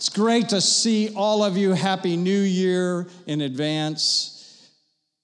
It's 0.00 0.08
great 0.08 0.48
to 0.48 0.62
see 0.62 1.12
all 1.14 1.44
of 1.44 1.58
you. 1.58 1.72
Happy 1.72 2.16
New 2.16 2.40
Year 2.40 3.06
in 3.26 3.42
advance. 3.42 4.66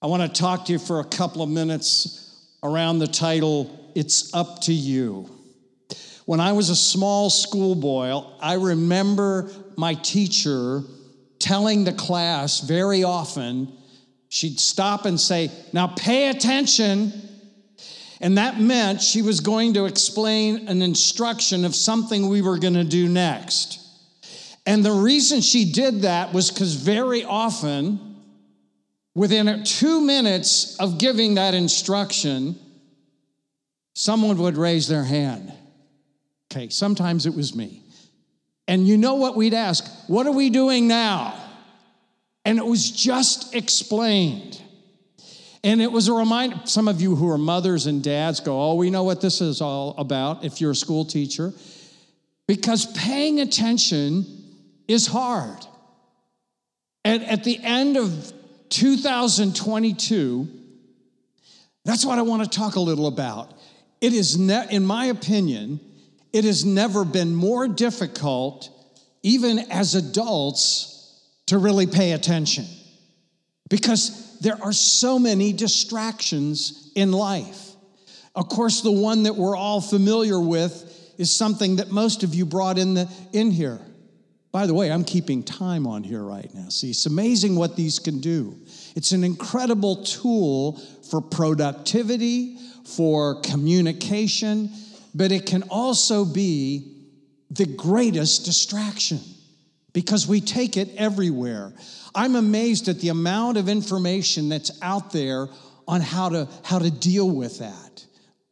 I 0.02 0.06
want 0.06 0.22
to 0.22 0.28
talk 0.28 0.66
to 0.66 0.72
you 0.72 0.78
for 0.78 1.00
a 1.00 1.04
couple 1.04 1.40
of 1.40 1.48
minutes 1.48 2.46
around 2.62 2.98
the 2.98 3.06
title, 3.06 3.90
It's 3.94 4.34
Up 4.34 4.60
to 4.64 4.74
You. 4.74 5.30
When 6.26 6.40
I 6.40 6.52
was 6.52 6.68
a 6.68 6.76
small 6.76 7.30
schoolboy, 7.30 8.22
I 8.38 8.56
remember 8.56 9.50
my 9.78 9.94
teacher 9.94 10.82
telling 11.38 11.84
the 11.84 11.94
class 11.94 12.60
very 12.60 13.02
often, 13.02 13.72
she'd 14.28 14.60
stop 14.60 15.06
and 15.06 15.18
say, 15.18 15.50
Now 15.72 15.86
pay 15.86 16.28
attention. 16.28 17.14
And 18.20 18.36
that 18.36 18.60
meant 18.60 19.00
she 19.00 19.22
was 19.22 19.40
going 19.40 19.72
to 19.72 19.86
explain 19.86 20.68
an 20.68 20.82
instruction 20.82 21.64
of 21.64 21.74
something 21.74 22.28
we 22.28 22.42
were 22.42 22.58
going 22.58 22.74
to 22.74 22.84
do 22.84 23.08
next. 23.08 23.84
And 24.66 24.84
the 24.84 24.92
reason 24.92 25.40
she 25.40 25.72
did 25.72 26.02
that 26.02 26.32
was 26.32 26.50
because 26.50 26.74
very 26.74 27.24
often, 27.24 28.16
within 29.14 29.62
two 29.62 30.00
minutes 30.00 30.76
of 30.78 30.98
giving 30.98 31.36
that 31.36 31.54
instruction, 31.54 32.58
someone 33.94 34.36
would 34.38 34.56
raise 34.56 34.88
their 34.88 35.04
hand. 35.04 35.52
Okay, 36.50 36.68
sometimes 36.68 37.26
it 37.26 37.34
was 37.34 37.54
me. 37.54 37.82
And 38.66 38.86
you 38.86 38.96
know 38.96 39.14
what 39.14 39.36
we'd 39.36 39.54
ask? 39.54 39.88
What 40.08 40.26
are 40.26 40.32
we 40.32 40.50
doing 40.50 40.88
now? 40.88 41.40
And 42.44 42.58
it 42.58 42.66
was 42.66 42.90
just 42.90 43.54
explained. 43.54 44.60
And 45.62 45.80
it 45.80 45.90
was 45.90 46.08
a 46.08 46.12
reminder, 46.12 46.60
some 46.64 46.88
of 46.88 47.00
you 47.00 47.14
who 47.14 47.30
are 47.30 47.38
mothers 47.38 47.86
and 47.86 48.02
dads 48.02 48.40
go, 48.40 48.60
Oh, 48.60 48.74
we 48.74 48.90
know 48.90 49.04
what 49.04 49.20
this 49.20 49.40
is 49.40 49.60
all 49.60 49.94
about 49.98 50.44
if 50.44 50.60
you're 50.60 50.72
a 50.72 50.76
school 50.76 51.04
teacher. 51.04 51.52
Because 52.46 52.86
paying 52.92 53.40
attention 53.40 54.35
is 54.88 55.06
hard. 55.06 55.66
And 57.04 57.24
at 57.24 57.44
the 57.44 57.58
end 57.62 57.96
of 57.96 58.32
2022, 58.70 60.48
that's 61.84 62.04
what 62.04 62.18
I 62.18 62.22
want 62.22 62.42
to 62.42 62.58
talk 62.58 62.74
a 62.74 62.80
little 62.80 63.06
about. 63.06 63.54
It 64.00 64.12
is, 64.12 64.36
ne- 64.36 64.66
in 64.70 64.84
my 64.84 65.06
opinion, 65.06 65.80
it 66.32 66.44
has 66.44 66.64
never 66.64 67.04
been 67.04 67.34
more 67.34 67.68
difficult, 67.68 68.68
even 69.22 69.58
as 69.70 69.94
adults, 69.94 70.92
to 71.46 71.58
really 71.58 71.86
pay 71.86 72.10
attention 72.12 72.66
because 73.70 74.36
there 74.40 74.60
are 74.60 74.72
so 74.72 75.18
many 75.18 75.52
distractions 75.52 76.90
in 76.96 77.12
life. 77.12 77.70
Of 78.34 78.48
course, 78.48 78.80
the 78.80 78.90
one 78.92 79.22
that 79.22 79.36
we're 79.36 79.56
all 79.56 79.80
familiar 79.80 80.40
with 80.40 81.14
is 81.18 81.34
something 81.34 81.76
that 81.76 81.90
most 81.90 82.24
of 82.24 82.34
you 82.34 82.44
brought 82.44 82.78
in, 82.78 82.94
the, 82.94 83.08
in 83.32 83.52
here 83.52 83.80
by 84.56 84.66
the 84.66 84.72
way, 84.72 84.90
I'm 84.90 85.04
keeping 85.04 85.42
time 85.42 85.86
on 85.86 86.02
here 86.02 86.22
right 86.22 86.48
now. 86.54 86.70
See, 86.70 86.88
it's 86.88 87.04
amazing 87.04 87.56
what 87.56 87.76
these 87.76 87.98
can 87.98 88.20
do. 88.20 88.56
It's 88.94 89.12
an 89.12 89.22
incredible 89.22 90.02
tool 90.02 90.80
for 91.10 91.20
productivity, 91.20 92.56
for 92.86 93.42
communication, 93.42 94.70
but 95.14 95.30
it 95.30 95.44
can 95.44 95.64
also 95.64 96.24
be 96.24 96.90
the 97.50 97.66
greatest 97.66 98.46
distraction 98.46 99.20
because 99.92 100.26
we 100.26 100.40
take 100.40 100.78
it 100.78 100.88
everywhere. 100.96 101.74
I'm 102.14 102.34
amazed 102.34 102.88
at 102.88 102.98
the 103.00 103.10
amount 103.10 103.58
of 103.58 103.68
information 103.68 104.48
that's 104.48 104.70
out 104.80 105.12
there 105.12 105.48
on 105.86 106.00
how 106.00 106.30
to, 106.30 106.48
how 106.64 106.78
to 106.78 106.90
deal 106.90 107.28
with 107.28 107.58
that. 107.58 108.06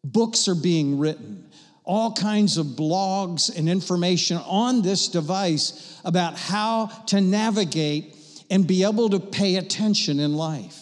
Books 0.05 0.49
are 0.49 0.55
being 0.55 0.99
written 0.99 1.44
all 1.85 2.13
kinds 2.13 2.57
of 2.57 2.67
blogs 2.67 3.55
and 3.55 3.69
information 3.69 4.39
on 4.39 4.83
this 4.83 5.09
device 5.09 6.01
about 6.05 6.39
how 6.39 6.87
to 7.07 7.21
navigate 7.21 8.17
and 8.51 8.67
be 8.67 8.85
able 8.85 9.11
to 9.11 9.21
pay 9.21 9.57
attention 9.57 10.19
in 10.19 10.35
life. 10.35 10.81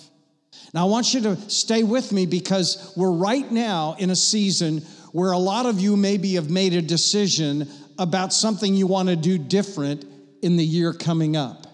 Now, 0.72 0.86
I 0.86 0.90
want 0.90 1.12
you 1.12 1.20
to 1.22 1.36
stay 1.50 1.82
with 1.82 2.12
me 2.12 2.24
because 2.26 2.92
we're 2.96 3.10
right 3.10 3.50
now 3.50 3.96
in 3.98 4.10
a 4.10 4.16
season 4.16 4.78
where 5.12 5.32
a 5.32 5.38
lot 5.38 5.66
of 5.66 5.80
you 5.80 5.96
maybe 5.96 6.34
have 6.34 6.50
made 6.50 6.72
a 6.72 6.80
decision 6.80 7.68
about 7.98 8.32
something 8.32 8.74
you 8.74 8.86
want 8.86 9.08
to 9.08 9.16
do 9.16 9.36
different 9.36 10.06
in 10.40 10.56
the 10.56 10.64
year 10.64 10.92
coming 10.92 11.36
up. 11.36 11.66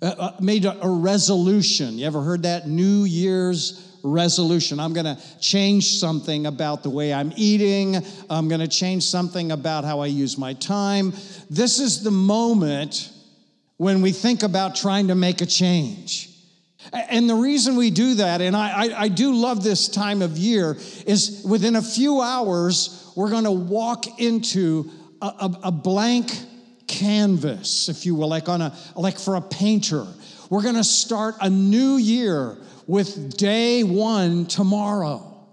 Uh, 0.00 0.06
uh, 0.18 0.36
made 0.40 0.64
a, 0.64 0.82
a 0.82 0.88
resolution. 0.88 1.98
You 1.98 2.06
ever 2.06 2.22
heard 2.22 2.44
that? 2.44 2.66
New 2.66 3.04
Year's 3.04 3.89
resolution. 4.02 4.80
I'm 4.80 4.92
going 4.92 5.06
to 5.06 5.18
change 5.40 5.98
something 5.98 6.46
about 6.46 6.82
the 6.82 6.90
way 6.90 7.12
I'm 7.12 7.32
eating. 7.36 7.96
I'm 8.28 8.48
going 8.48 8.60
to 8.60 8.68
change 8.68 9.04
something 9.04 9.52
about 9.52 9.84
how 9.84 10.00
I 10.00 10.06
use 10.06 10.38
my 10.38 10.54
time. 10.54 11.12
This 11.48 11.78
is 11.78 12.02
the 12.02 12.10
moment 12.10 13.10
when 13.76 14.02
we 14.02 14.12
think 14.12 14.42
about 14.42 14.76
trying 14.76 15.08
to 15.08 15.14
make 15.14 15.40
a 15.40 15.46
change. 15.46 16.28
And 16.92 17.28
the 17.28 17.34
reason 17.34 17.76
we 17.76 17.90
do 17.90 18.14
that, 18.16 18.40
and 18.40 18.56
I, 18.56 18.86
I, 18.86 19.02
I 19.02 19.08
do 19.08 19.34
love 19.34 19.62
this 19.62 19.88
time 19.88 20.22
of 20.22 20.38
year, 20.38 20.76
is 21.06 21.42
within 21.48 21.76
a 21.76 21.82
few 21.82 22.20
hours, 22.20 23.12
we're 23.16 23.30
going 23.30 23.44
to 23.44 23.50
walk 23.50 24.20
into 24.20 24.90
a, 25.20 25.26
a, 25.26 25.60
a 25.64 25.70
blank 25.72 26.30
canvas, 26.86 27.88
if 27.88 28.06
you 28.06 28.14
will, 28.14 28.28
like 28.28 28.48
on 28.48 28.62
a 28.62 28.76
like 28.96 29.18
for 29.18 29.36
a 29.36 29.40
painter. 29.40 30.06
We're 30.48 30.62
going 30.62 30.76
to 30.76 30.84
start 30.84 31.36
a 31.40 31.48
new 31.48 31.96
year 31.96 32.56
with 32.90 33.36
day 33.36 33.84
one 33.84 34.46
tomorrow. 34.46 35.46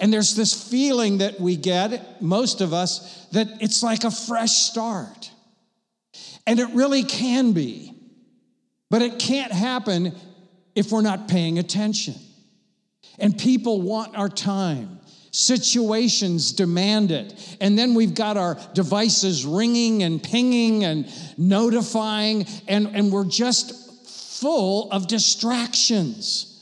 And 0.00 0.12
there's 0.12 0.34
this 0.34 0.68
feeling 0.68 1.18
that 1.18 1.38
we 1.38 1.54
get, 1.54 2.20
most 2.20 2.60
of 2.60 2.72
us, 2.72 3.26
that 3.26 3.46
it's 3.60 3.84
like 3.84 4.02
a 4.02 4.10
fresh 4.10 4.50
start. 4.50 5.30
And 6.48 6.58
it 6.58 6.68
really 6.70 7.04
can 7.04 7.52
be. 7.52 7.94
But 8.90 9.02
it 9.02 9.20
can't 9.20 9.52
happen 9.52 10.12
if 10.74 10.90
we're 10.90 11.02
not 11.02 11.28
paying 11.28 11.60
attention. 11.60 12.16
And 13.20 13.38
people 13.38 13.80
want 13.80 14.16
our 14.16 14.28
time. 14.28 14.98
Situations 15.30 16.50
demand 16.50 17.12
it. 17.12 17.56
And 17.60 17.78
then 17.78 17.94
we've 17.94 18.14
got 18.14 18.36
our 18.36 18.58
devices 18.74 19.46
ringing 19.46 20.02
and 20.02 20.20
pinging 20.20 20.84
and 20.84 21.08
notifying, 21.38 22.48
and, 22.66 22.88
and 22.96 23.12
we're 23.12 23.26
just 23.28 23.87
full 24.40 24.90
of 24.90 25.06
distractions. 25.06 26.54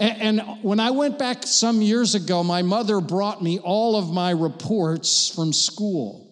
And, 0.00 0.40
when 0.62 0.78
I 0.78 0.90
went 0.90 1.18
back 1.18 1.44
some 1.44 1.82
years 1.82 2.14
ago, 2.14 2.44
my 2.44 2.62
mother 2.62 3.00
brought 3.00 3.42
me 3.42 3.58
all 3.58 3.96
of 3.96 4.12
my 4.12 4.30
reports 4.30 5.28
from 5.34 5.52
school, 5.52 6.28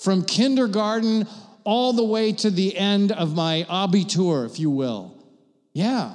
from 0.00 0.24
kindergarten 0.24 1.28
all 1.62 1.92
the 1.92 2.04
way 2.04 2.32
to 2.32 2.50
the 2.50 2.76
end 2.76 3.12
of 3.12 3.34
my 3.34 3.66
abitur, 3.68 4.46
if 4.46 4.58
you 4.58 4.70
will. 4.70 5.16
Yeah. 5.72 6.14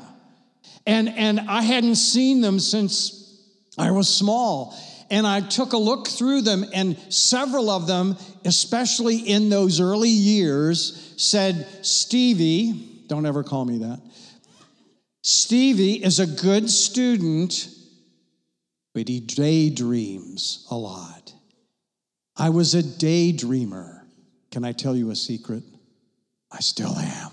And, 0.86 1.10
and 1.10 1.40
I 1.40 1.62
hadn't 1.62 1.96
seen 1.96 2.42
them 2.42 2.60
since 2.60 3.42
I 3.78 3.92
was 3.92 4.14
small. 4.14 4.78
And 5.10 5.26
I 5.26 5.42
took 5.42 5.74
a 5.74 5.78
look 5.78 6.08
through 6.08 6.42
them, 6.42 6.66
and 6.74 6.98
several 7.12 7.70
of 7.70 7.88
them, 7.88 8.16
especially 8.46 9.18
in 9.18 9.50
those 9.50 9.80
early 9.80 10.10
years, 10.10 11.14
said, 11.18 11.66
Stevie, 11.82 12.89
don't 13.10 13.26
ever 13.26 13.44
call 13.44 13.66
me 13.66 13.80
that. 13.80 14.00
Stevie 15.22 16.04
is 16.04 16.20
a 16.20 16.28
good 16.28 16.70
student, 16.70 17.68
but 18.94 19.10
he 19.10 19.20
daydreams 19.20 20.66
a 20.72 20.76
lot. 20.76 21.34
I 22.38 22.52
was 22.52 22.74
a 22.76 22.82
daydreamer. 22.82 24.02
Can 24.52 24.64
I 24.64 24.72
tell 24.72 24.96
you 24.96 25.12
a 25.12 25.16
secret? 25.16 25.64
I 26.52 26.60
still 26.62 26.96
am. 26.96 27.32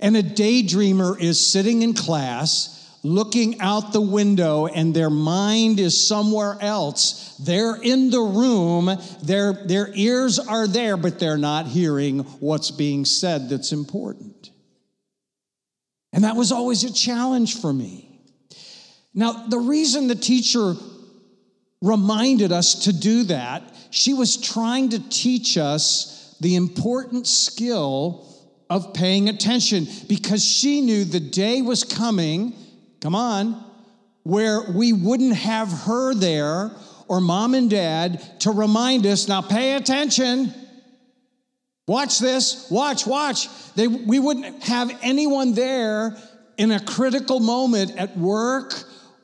And 0.00 0.16
a 0.16 0.22
daydreamer 0.22 1.20
is 1.20 1.44
sitting 1.44 1.82
in 1.82 1.92
class, 1.92 2.77
looking 3.02 3.60
out 3.60 3.92
the 3.92 4.00
window, 4.00 4.66
and 4.66 4.94
their 4.94 5.10
mind 5.10 5.78
is 5.80 6.06
somewhere 6.06 6.56
else. 6.60 7.36
They're 7.38 7.76
in 7.76 8.10
the 8.10 8.20
room, 8.20 8.90
their, 9.22 9.52
their 9.52 9.90
ears 9.94 10.38
are 10.38 10.66
there, 10.66 10.96
but 10.96 11.18
they're 11.18 11.38
not 11.38 11.66
hearing 11.66 12.20
what's 12.40 12.70
being 12.70 13.04
said 13.04 13.48
that's 13.48 13.72
important. 13.72 14.50
And 16.12 16.24
that 16.24 16.36
was 16.36 16.52
always 16.52 16.84
a 16.84 16.92
challenge 16.92 17.60
for 17.60 17.72
me. 17.72 18.20
Now, 19.14 19.46
the 19.46 19.58
reason 19.58 20.08
the 20.08 20.14
teacher 20.14 20.74
reminded 21.82 22.52
us 22.52 22.84
to 22.84 22.92
do 22.92 23.24
that, 23.24 23.62
she 23.90 24.14
was 24.14 24.36
trying 24.36 24.90
to 24.90 25.08
teach 25.08 25.56
us 25.56 26.36
the 26.40 26.56
important 26.56 27.26
skill 27.26 28.24
of 28.70 28.92
paying 28.94 29.28
attention 29.28 29.86
because 30.08 30.44
she 30.44 30.80
knew 30.80 31.04
the 31.04 31.20
day 31.20 31.62
was 31.62 31.84
coming, 31.84 32.54
come 33.00 33.14
on, 33.14 33.64
where 34.22 34.62
we 34.72 34.92
wouldn't 34.92 35.34
have 35.34 35.70
her 35.70 36.14
there 36.14 36.70
or 37.08 37.20
mom 37.20 37.54
and 37.54 37.70
dad 37.70 38.40
to 38.40 38.50
remind 38.50 39.06
us 39.06 39.28
now 39.28 39.40
pay 39.40 39.74
attention. 39.74 40.52
Watch 41.86 42.18
this, 42.18 42.70
watch, 42.70 43.06
watch. 43.06 43.48
They, 43.74 43.88
we 43.88 44.18
wouldn't 44.18 44.62
have 44.64 44.96
anyone 45.02 45.54
there 45.54 46.16
in 46.58 46.70
a 46.70 46.80
critical 46.80 47.40
moment 47.40 47.96
at 47.96 48.16
work 48.18 48.74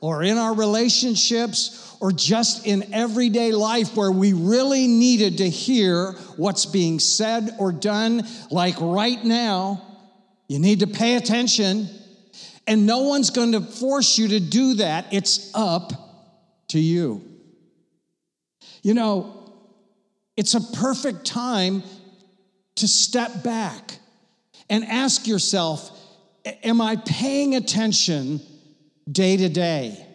or 0.01 0.23
in 0.23 0.37
our 0.37 0.55
relationships 0.55 1.95
or 1.99 2.11
just 2.11 2.65
in 2.65 2.93
everyday 2.93 3.51
life 3.51 3.95
where 3.95 4.11
we 4.11 4.33
really 4.33 4.87
needed 4.87 5.37
to 5.39 5.49
hear 5.49 6.13
what's 6.37 6.65
being 6.65 6.99
said 6.99 7.55
or 7.59 7.71
done, 7.71 8.27
like 8.49 8.75
right 8.79 9.23
now, 9.23 9.81
you 10.47 10.59
need 10.59 10.79
to 10.79 10.87
pay 10.87 11.15
attention. 11.15 11.87
And 12.67 12.85
no 12.85 13.01
one's 13.01 13.29
going 13.29 13.51
to 13.51 13.61
force 13.61 14.17
you 14.17 14.29
to 14.29 14.39
do 14.39 14.75
that. 14.75 15.07
It's 15.11 15.51
up 15.53 15.93
to 16.69 16.79
you. 16.79 17.23
You 18.81 18.93
know, 18.93 19.53
it's 20.35 20.53
a 20.55 20.61
perfect 20.61 21.25
time 21.25 21.83
to 22.75 22.87
step 22.87 23.43
back 23.43 23.99
and 24.69 24.83
ask 24.83 25.27
yourself 25.27 25.91
Am 26.63 26.79
I 26.79 26.95
paying 26.97 27.55
attention 27.55 28.39
day 29.11 29.35
to 29.37 29.49
day? 29.49 30.05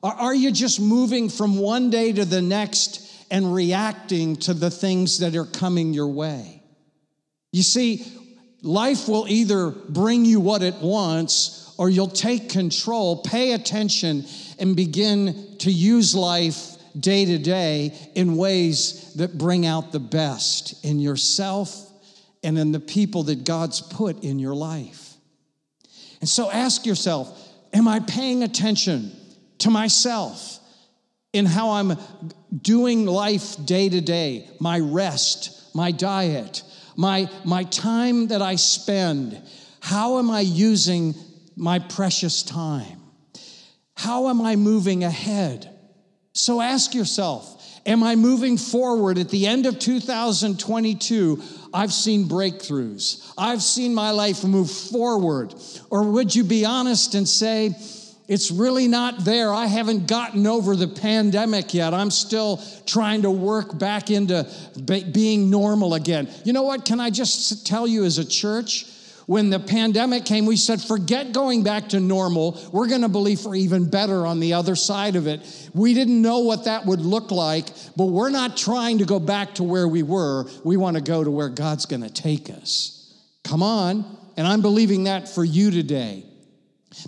Or 0.00 0.12
are 0.12 0.34
you 0.34 0.52
just 0.52 0.80
moving 0.80 1.28
from 1.28 1.58
one 1.58 1.90
day 1.90 2.12
to 2.12 2.24
the 2.24 2.40
next 2.40 3.02
and 3.32 3.52
reacting 3.52 4.36
to 4.36 4.54
the 4.54 4.70
things 4.70 5.18
that 5.18 5.34
are 5.34 5.44
coming 5.44 5.92
your 5.92 6.06
way? 6.06 6.62
You 7.52 7.64
see, 7.64 8.06
life 8.62 9.08
will 9.08 9.26
either 9.26 9.70
bring 9.70 10.24
you 10.24 10.38
what 10.38 10.62
it 10.62 10.76
wants 10.76 11.65
or 11.78 11.90
you'll 11.90 12.08
take 12.08 12.48
control, 12.48 13.22
pay 13.22 13.52
attention, 13.52 14.24
and 14.58 14.74
begin 14.74 15.56
to 15.58 15.70
use 15.70 16.14
life 16.14 16.76
day 16.98 17.24
to 17.26 17.38
day 17.38 17.94
in 18.14 18.36
ways 18.36 19.14
that 19.14 19.36
bring 19.36 19.66
out 19.66 19.92
the 19.92 20.00
best 20.00 20.84
in 20.84 20.98
yourself 20.98 21.90
and 22.42 22.58
in 22.58 22.72
the 22.72 22.80
people 22.80 23.24
that 23.24 23.44
God's 23.44 23.80
put 23.80 24.22
in 24.22 24.38
your 24.38 24.54
life. 24.54 25.14
And 26.20 26.28
so 26.28 26.50
ask 26.50 26.86
yourself 26.86 27.42
Am 27.72 27.88
I 27.88 28.00
paying 28.00 28.42
attention 28.42 29.12
to 29.58 29.70
myself 29.70 30.60
in 31.32 31.44
how 31.44 31.72
I'm 31.72 31.98
doing 32.62 33.04
life 33.04 33.56
day 33.66 33.88
to 33.88 34.00
day? 34.00 34.48
My 34.58 34.78
rest, 34.78 35.74
my 35.74 35.90
diet, 35.90 36.62
my, 36.96 37.28
my 37.44 37.64
time 37.64 38.28
that 38.28 38.40
I 38.40 38.56
spend. 38.56 39.42
How 39.80 40.18
am 40.18 40.30
I 40.30 40.40
using 40.40 41.14
my 41.56 41.78
precious 41.78 42.42
time? 42.42 43.00
How 43.94 44.28
am 44.28 44.40
I 44.40 44.56
moving 44.56 45.04
ahead? 45.04 45.70
So 46.32 46.60
ask 46.60 46.94
yourself 46.94 47.54
Am 47.86 48.02
I 48.02 48.16
moving 48.16 48.58
forward 48.58 49.16
at 49.16 49.28
the 49.28 49.46
end 49.46 49.64
of 49.64 49.78
2022? 49.78 51.40
I've 51.72 51.92
seen 51.92 52.24
breakthroughs. 52.24 53.32
I've 53.38 53.62
seen 53.62 53.94
my 53.94 54.10
life 54.10 54.42
move 54.42 54.68
forward. 54.68 55.54
Or 55.88 56.02
would 56.02 56.34
you 56.34 56.42
be 56.42 56.64
honest 56.64 57.14
and 57.14 57.28
say, 57.28 57.76
it's 58.28 58.50
really 58.50 58.88
not 58.88 59.24
there. 59.24 59.54
I 59.54 59.66
haven't 59.66 60.08
gotten 60.08 60.48
over 60.48 60.74
the 60.74 60.88
pandemic 60.88 61.74
yet. 61.74 61.94
I'm 61.94 62.10
still 62.10 62.60
trying 62.86 63.22
to 63.22 63.30
work 63.30 63.78
back 63.78 64.10
into 64.10 64.50
being 64.84 65.48
normal 65.48 65.94
again. 65.94 66.28
You 66.44 66.52
know 66.52 66.64
what? 66.64 66.84
Can 66.84 66.98
I 66.98 67.10
just 67.10 67.68
tell 67.68 67.86
you 67.86 68.04
as 68.04 68.18
a 68.18 68.24
church? 68.24 68.86
When 69.26 69.50
the 69.50 69.58
pandemic 69.58 70.24
came, 70.24 70.46
we 70.46 70.56
said, 70.56 70.80
forget 70.80 71.32
going 71.32 71.64
back 71.64 71.88
to 71.90 72.00
normal. 72.00 72.60
We're 72.72 72.86
going 72.86 73.02
to 73.02 73.08
believe 73.08 73.40
for 73.40 73.56
even 73.56 73.90
better 73.90 74.24
on 74.24 74.38
the 74.38 74.52
other 74.52 74.76
side 74.76 75.16
of 75.16 75.26
it. 75.26 75.40
We 75.74 75.94
didn't 75.94 76.22
know 76.22 76.40
what 76.40 76.64
that 76.66 76.86
would 76.86 77.00
look 77.00 77.32
like, 77.32 77.66
but 77.96 78.06
we're 78.06 78.30
not 78.30 78.56
trying 78.56 78.98
to 78.98 79.04
go 79.04 79.18
back 79.18 79.56
to 79.56 79.64
where 79.64 79.88
we 79.88 80.04
were. 80.04 80.46
We 80.62 80.76
want 80.76 80.96
to 80.96 81.02
go 81.02 81.24
to 81.24 81.30
where 81.30 81.48
God's 81.48 81.86
going 81.86 82.02
to 82.02 82.10
take 82.10 82.48
us. 82.50 83.20
Come 83.42 83.64
on. 83.64 84.04
And 84.36 84.46
I'm 84.46 84.62
believing 84.62 85.04
that 85.04 85.28
for 85.28 85.44
you 85.44 85.72
today. 85.72 86.24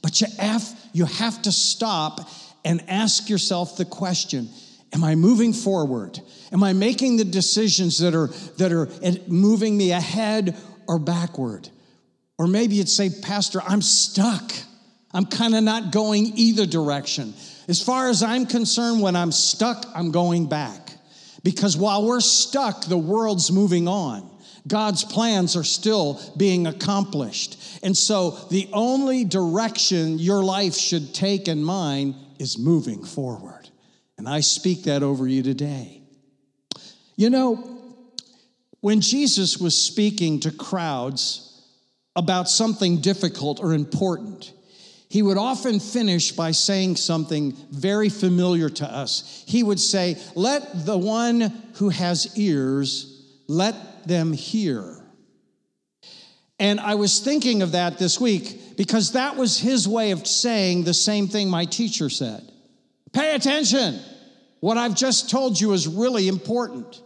But 0.03 0.21
you 0.21 0.27
have, 0.41 0.65
you 0.93 1.05
have 1.05 1.41
to 1.43 1.53
stop 1.53 2.29
and 2.65 2.83
ask 2.89 3.29
yourself 3.31 3.77
the 3.77 3.85
question 3.85 4.49
Am 4.93 5.05
I 5.05 5.15
moving 5.17 5.53
forward? 5.53 6.19
Am 6.51 6.63
I 6.63 6.73
making 6.73 7.19
the 7.19 7.25
decisions 7.25 7.99
that 7.99 8.15
are, 8.15 8.29
that 8.57 8.73
are 8.73 8.89
moving 9.31 9.77
me 9.77 9.93
ahead 9.93 10.57
or 10.87 10.99
backward? 10.99 11.69
Or 12.39 12.47
maybe 12.47 12.77
you'd 12.77 12.89
say, 12.89 13.11
Pastor, 13.11 13.61
I'm 13.67 13.83
stuck. 13.83 14.53
I'm 15.13 15.27
kind 15.27 15.55
of 15.55 15.65
not 15.65 15.91
going 15.91 16.33
either 16.37 16.67
direction. 16.67 17.35
As 17.67 17.83
far 17.83 18.09
as 18.09 18.23
I'm 18.23 18.47
concerned, 18.47 19.03
when 19.03 19.17
I'm 19.17 19.33
stuck, 19.33 19.85
I'm 19.95 20.11
going 20.13 20.49
back. 20.49 20.93
Because 21.43 21.77
while 21.77 22.07
we're 22.07 22.21
stuck, 22.21 22.85
the 22.85 22.99
world's 22.99 23.51
moving 23.51 23.89
on. 23.89 24.29
God's 24.67 25.05
plans 25.05 25.57
are 25.57 25.65
still 25.65 26.21
being 26.37 26.67
accomplished. 26.67 27.81
And 27.83 27.97
so 27.97 28.33
the 28.51 28.69
only 28.73 29.25
direction 29.25 30.19
your 30.19 30.45
life 30.45 30.77
should 30.77 31.15
take 31.15 31.49
and 31.49 31.65
mine 31.65 32.15
is 32.39 32.59
moving 32.59 33.05
forward. 33.05 33.69
And 34.19 34.29
I 34.29 34.41
speak 34.41 34.85
that 34.85 35.03
over 35.03 35.27
you 35.27 35.43
today. 35.43 36.03
You 37.17 37.31
know, 37.31 37.79
when 38.81 39.01
Jesus 39.01 39.59
was 39.59 39.77
speaking 39.77 40.41
to 40.41 40.51
crowds, 40.51 41.48
about 42.19 42.49
something 42.49 43.01
difficult 43.01 43.61
or 43.61 43.73
important, 43.73 44.53
he 45.09 45.23
would 45.23 45.39
often 45.39 45.79
finish 45.79 46.33
by 46.33 46.51
saying 46.51 46.97
something 46.97 47.53
very 47.71 48.09
familiar 48.09 48.69
to 48.69 48.85
us. 48.85 49.45
He 49.47 49.63
would 49.63 49.81
say, 49.81 50.17
Let 50.35 50.85
the 50.85 50.99
one 50.99 51.41
who 51.75 51.89
has 51.89 52.37
ears, 52.37 53.25
let 53.47 54.07
them 54.07 54.33
hear. 54.33 54.97
And 56.59 56.81
I 56.81 56.97
was 56.97 57.21
thinking 57.21 57.63
of 57.63 57.73
that 57.73 57.99
this 57.99 58.21
week 58.21 58.77
because 58.77 59.13
that 59.13 59.37
was 59.37 59.59
his 59.59 59.87
way 59.87 60.11
of 60.11 60.27
saying 60.27 60.83
the 60.83 60.93
same 60.93 61.29
thing 61.29 61.49
my 61.49 61.65
teacher 61.65 62.11
said. 62.11 62.43
Pay 63.13 63.35
attention. 63.35 64.01
What 64.59 64.77
I've 64.77 64.97
just 64.97 65.31
told 65.31 65.59
you 65.59 65.73
is 65.73 65.87
really 65.87 66.27
important. 66.27 67.01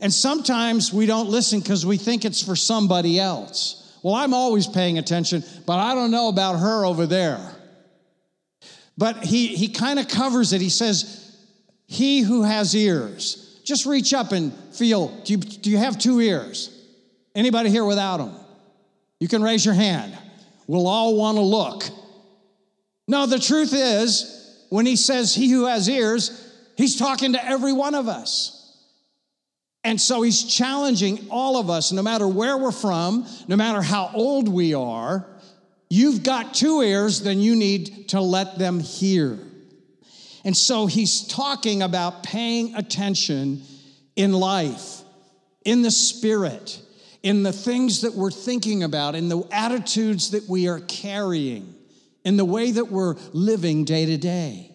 And 0.00 0.12
sometimes 0.12 0.92
we 0.92 1.06
don't 1.06 1.30
listen 1.30 1.60
because 1.60 1.86
we 1.86 1.96
think 1.96 2.24
it's 2.24 2.42
for 2.42 2.54
somebody 2.54 3.18
else. 3.18 3.81
Well, 4.02 4.14
I'm 4.14 4.34
always 4.34 4.66
paying 4.66 4.98
attention, 4.98 5.44
but 5.64 5.78
I 5.78 5.94
don't 5.94 6.10
know 6.10 6.28
about 6.28 6.58
her 6.58 6.84
over 6.84 7.06
there. 7.06 7.54
But 8.98 9.24
he, 9.24 9.48
he 9.48 9.68
kind 9.68 9.98
of 9.98 10.08
covers 10.08 10.52
it. 10.52 10.60
He 10.60 10.68
says, 10.68 11.36
He 11.86 12.20
who 12.20 12.42
has 12.42 12.74
ears. 12.74 13.60
Just 13.64 13.86
reach 13.86 14.12
up 14.12 14.32
and 14.32 14.52
feel. 14.74 15.08
Do 15.24 15.34
you, 15.34 15.38
do 15.38 15.70
you 15.70 15.78
have 15.78 15.98
two 15.98 16.20
ears? 16.20 16.68
Anybody 17.34 17.70
here 17.70 17.84
without 17.84 18.18
them? 18.18 18.34
You 19.20 19.28
can 19.28 19.42
raise 19.42 19.64
your 19.64 19.74
hand. 19.74 20.16
We'll 20.66 20.88
all 20.88 21.16
want 21.16 21.36
to 21.36 21.42
look. 21.42 21.84
No, 23.06 23.26
the 23.26 23.38
truth 23.38 23.72
is, 23.72 24.66
when 24.68 24.86
he 24.86 24.96
says 24.96 25.34
he 25.34 25.50
who 25.50 25.66
has 25.66 25.88
ears, 25.88 26.52
he's 26.76 26.96
talking 26.96 27.34
to 27.34 27.44
every 27.44 27.72
one 27.72 27.94
of 27.94 28.08
us. 28.08 28.61
And 29.84 30.00
so 30.00 30.22
he's 30.22 30.44
challenging 30.44 31.26
all 31.28 31.56
of 31.56 31.68
us, 31.68 31.90
no 31.92 32.02
matter 32.02 32.28
where 32.28 32.56
we're 32.56 32.70
from, 32.70 33.26
no 33.48 33.56
matter 33.56 33.82
how 33.82 34.10
old 34.14 34.48
we 34.48 34.74
are, 34.74 35.26
you've 35.90 36.22
got 36.22 36.54
two 36.54 36.82
ears, 36.82 37.22
then 37.22 37.40
you 37.40 37.56
need 37.56 38.08
to 38.10 38.20
let 38.20 38.58
them 38.58 38.78
hear. 38.78 39.38
And 40.44 40.56
so 40.56 40.86
he's 40.86 41.26
talking 41.26 41.82
about 41.82 42.22
paying 42.22 42.74
attention 42.74 43.62
in 44.16 44.32
life, 44.32 45.02
in 45.64 45.82
the 45.82 45.90
spirit, 45.90 46.80
in 47.22 47.42
the 47.42 47.52
things 47.52 48.02
that 48.02 48.14
we're 48.14 48.30
thinking 48.30 48.82
about, 48.82 49.14
in 49.14 49.28
the 49.28 49.42
attitudes 49.52 50.30
that 50.30 50.48
we 50.48 50.68
are 50.68 50.80
carrying, 50.80 51.74
in 52.24 52.36
the 52.36 52.44
way 52.44 52.70
that 52.70 52.90
we're 52.90 53.16
living 53.32 53.84
day 53.84 54.06
to 54.06 54.16
day. 54.16 54.70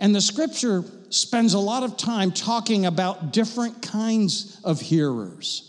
And 0.00 0.14
the 0.14 0.20
scripture 0.20 0.84
spends 1.10 1.54
a 1.54 1.58
lot 1.58 1.82
of 1.82 1.96
time 1.96 2.32
talking 2.32 2.86
about 2.86 3.32
different 3.32 3.82
kinds 3.82 4.60
of 4.64 4.80
hearers. 4.80 5.64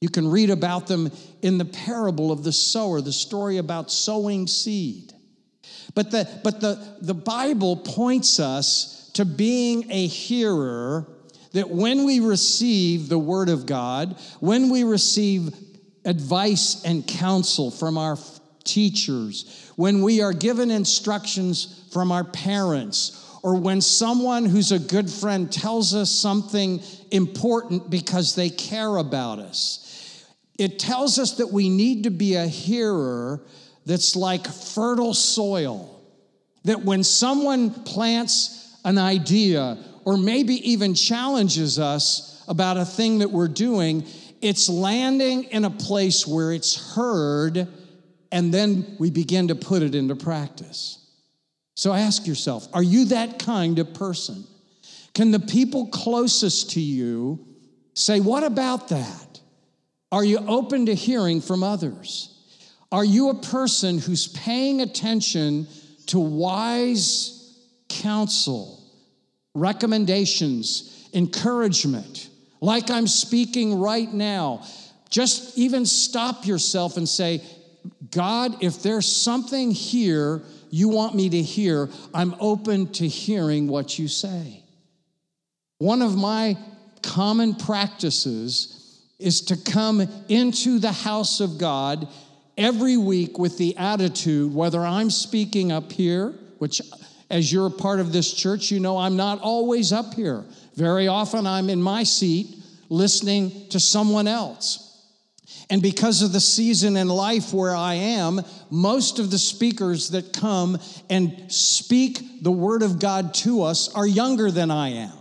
You 0.00 0.08
can 0.08 0.30
read 0.30 0.50
about 0.50 0.86
them 0.86 1.10
in 1.42 1.58
the 1.58 1.64
parable 1.64 2.30
of 2.30 2.44
the 2.44 2.52
sower, 2.52 3.00
the 3.00 3.12
story 3.12 3.58
about 3.58 3.90
sowing 3.90 4.46
seed. 4.46 5.12
But 5.94 6.10
the, 6.10 6.28
but 6.42 6.60
the, 6.60 6.96
the 7.00 7.14
Bible 7.14 7.76
points 7.76 8.40
us 8.40 9.10
to 9.14 9.24
being 9.24 9.90
a 9.90 10.06
hearer 10.06 11.06
that 11.52 11.70
when 11.70 12.04
we 12.04 12.20
receive 12.20 13.08
the 13.08 13.18
Word 13.18 13.48
of 13.48 13.64
God, 13.64 14.16
when 14.40 14.70
we 14.70 14.84
receive 14.84 15.54
advice 16.04 16.84
and 16.84 17.06
counsel 17.06 17.70
from 17.70 17.96
our 17.96 18.18
teachers, 18.64 19.70
when 19.76 20.02
we 20.02 20.20
are 20.20 20.32
given 20.32 20.70
instructions 20.70 21.84
from 21.92 22.10
our 22.10 22.24
parents, 22.24 23.20
or 23.44 23.56
when 23.56 23.78
someone 23.82 24.46
who's 24.46 24.72
a 24.72 24.78
good 24.78 25.10
friend 25.10 25.52
tells 25.52 25.94
us 25.94 26.10
something 26.10 26.82
important 27.10 27.90
because 27.90 28.34
they 28.34 28.48
care 28.48 28.96
about 28.96 29.38
us. 29.38 30.24
It 30.58 30.78
tells 30.78 31.18
us 31.18 31.32
that 31.32 31.52
we 31.52 31.68
need 31.68 32.04
to 32.04 32.10
be 32.10 32.36
a 32.36 32.46
hearer 32.46 33.42
that's 33.84 34.16
like 34.16 34.46
fertile 34.46 35.12
soil. 35.12 36.02
That 36.64 36.84
when 36.84 37.04
someone 37.04 37.68
plants 37.68 38.78
an 38.82 38.96
idea 38.96 39.76
or 40.06 40.16
maybe 40.16 40.70
even 40.70 40.94
challenges 40.94 41.78
us 41.78 42.42
about 42.48 42.78
a 42.78 42.84
thing 42.86 43.18
that 43.18 43.30
we're 43.30 43.48
doing, 43.48 44.06
it's 44.40 44.70
landing 44.70 45.44
in 45.44 45.66
a 45.66 45.70
place 45.70 46.26
where 46.26 46.50
it's 46.50 46.94
heard 46.94 47.68
and 48.32 48.54
then 48.54 48.96
we 48.98 49.10
begin 49.10 49.48
to 49.48 49.54
put 49.54 49.82
it 49.82 49.94
into 49.94 50.16
practice. 50.16 51.03
So 51.74 51.92
ask 51.92 52.26
yourself 52.26 52.68
are 52.72 52.82
you 52.82 53.06
that 53.06 53.38
kind 53.38 53.78
of 53.78 53.94
person? 53.94 54.44
Can 55.14 55.30
the 55.30 55.40
people 55.40 55.86
closest 55.88 56.70
to 56.70 56.80
you 56.80 57.46
say, 57.94 58.20
What 58.20 58.44
about 58.44 58.88
that? 58.88 59.40
Are 60.12 60.24
you 60.24 60.38
open 60.38 60.86
to 60.86 60.94
hearing 60.94 61.40
from 61.40 61.62
others? 61.62 62.30
Are 62.92 63.04
you 63.04 63.30
a 63.30 63.34
person 63.34 63.98
who's 63.98 64.28
paying 64.28 64.80
attention 64.80 65.66
to 66.06 66.20
wise 66.20 67.58
counsel, 67.88 68.80
recommendations, 69.54 71.08
encouragement? 71.12 72.28
Like 72.60 72.90
I'm 72.90 73.08
speaking 73.08 73.80
right 73.80 74.12
now, 74.12 74.62
just 75.10 75.58
even 75.58 75.86
stop 75.86 76.46
yourself 76.46 76.96
and 76.96 77.08
say, 77.08 77.42
God, 78.10 78.62
if 78.62 78.82
there's 78.82 79.10
something 79.10 79.70
here 79.70 80.42
you 80.74 80.88
want 80.88 81.14
me 81.14 81.28
to 81.28 81.40
hear, 81.40 81.88
I'm 82.12 82.34
open 82.40 82.88
to 82.94 83.06
hearing 83.06 83.68
what 83.68 83.96
you 83.96 84.08
say. 84.08 84.64
One 85.78 86.02
of 86.02 86.16
my 86.16 86.58
common 87.00 87.54
practices 87.54 89.00
is 89.20 89.42
to 89.42 89.56
come 89.56 90.04
into 90.28 90.80
the 90.80 90.90
house 90.90 91.38
of 91.38 91.58
God 91.58 92.08
every 92.58 92.96
week 92.96 93.38
with 93.38 93.56
the 93.56 93.76
attitude, 93.76 94.52
whether 94.52 94.80
I'm 94.80 95.10
speaking 95.10 95.70
up 95.70 95.92
here, 95.92 96.30
which 96.58 96.82
as 97.30 97.52
you're 97.52 97.68
a 97.68 97.70
part 97.70 98.00
of 98.00 98.12
this 98.12 98.34
church, 98.34 98.72
you 98.72 98.80
know 98.80 98.98
I'm 98.98 99.16
not 99.16 99.40
always 99.42 99.92
up 99.92 100.14
here. 100.14 100.44
Very 100.74 101.06
often 101.06 101.46
I'm 101.46 101.70
in 101.70 101.80
my 101.80 102.02
seat 102.02 102.56
listening 102.88 103.68
to 103.68 103.78
someone 103.78 104.26
else. 104.26 104.93
And 105.70 105.80
because 105.80 106.22
of 106.22 106.32
the 106.32 106.40
season 106.40 106.96
in 106.96 107.08
life 107.08 107.52
where 107.52 107.74
I 107.74 107.94
am, 107.94 108.42
most 108.70 109.18
of 109.18 109.30
the 109.30 109.38
speakers 109.38 110.10
that 110.10 110.32
come 110.32 110.78
and 111.08 111.50
speak 111.50 112.42
the 112.42 112.52
word 112.52 112.82
of 112.82 112.98
God 112.98 113.34
to 113.34 113.62
us 113.62 113.92
are 113.94 114.06
younger 114.06 114.50
than 114.50 114.70
I 114.70 114.90
am. 114.90 115.12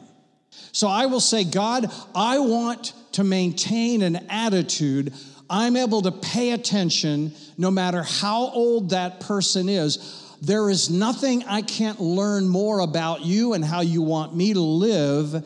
So 0.73 0.87
I 0.87 1.05
will 1.05 1.19
say, 1.19 1.43
God, 1.43 1.91
I 2.13 2.39
want 2.39 2.93
to 3.13 3.23
maintain 3.23 4.01
an 4.01 4.25
attitude. 4.29 5.13
I'm 5.49 5.77
able 5.77 6.01
to 6.01 6.11
pay 6.11 6.51
attention 6.51 7.33
no 7.57 7.71
matter 7.71 8.03
how 8.03 8.49
old 8.49 8.89
that 8.89 9.19
person 9.21 9.69
is. 9.69 10.19
There 10.41 10.69
is 10.69 10.89
nothing 10.89 11.43
I 11.45 11.61
can't 11.61 12.01
learn 12.01 12.49
more 12.49 12.79
about 12.79 13.21
you 13.21 13.53
and 13.53 13.63
how 13.63 13.81
you 13.81 14.01
want 14.01 14.35
me 14.35 14.53
to 14.53 14.59
live 14.59 15.45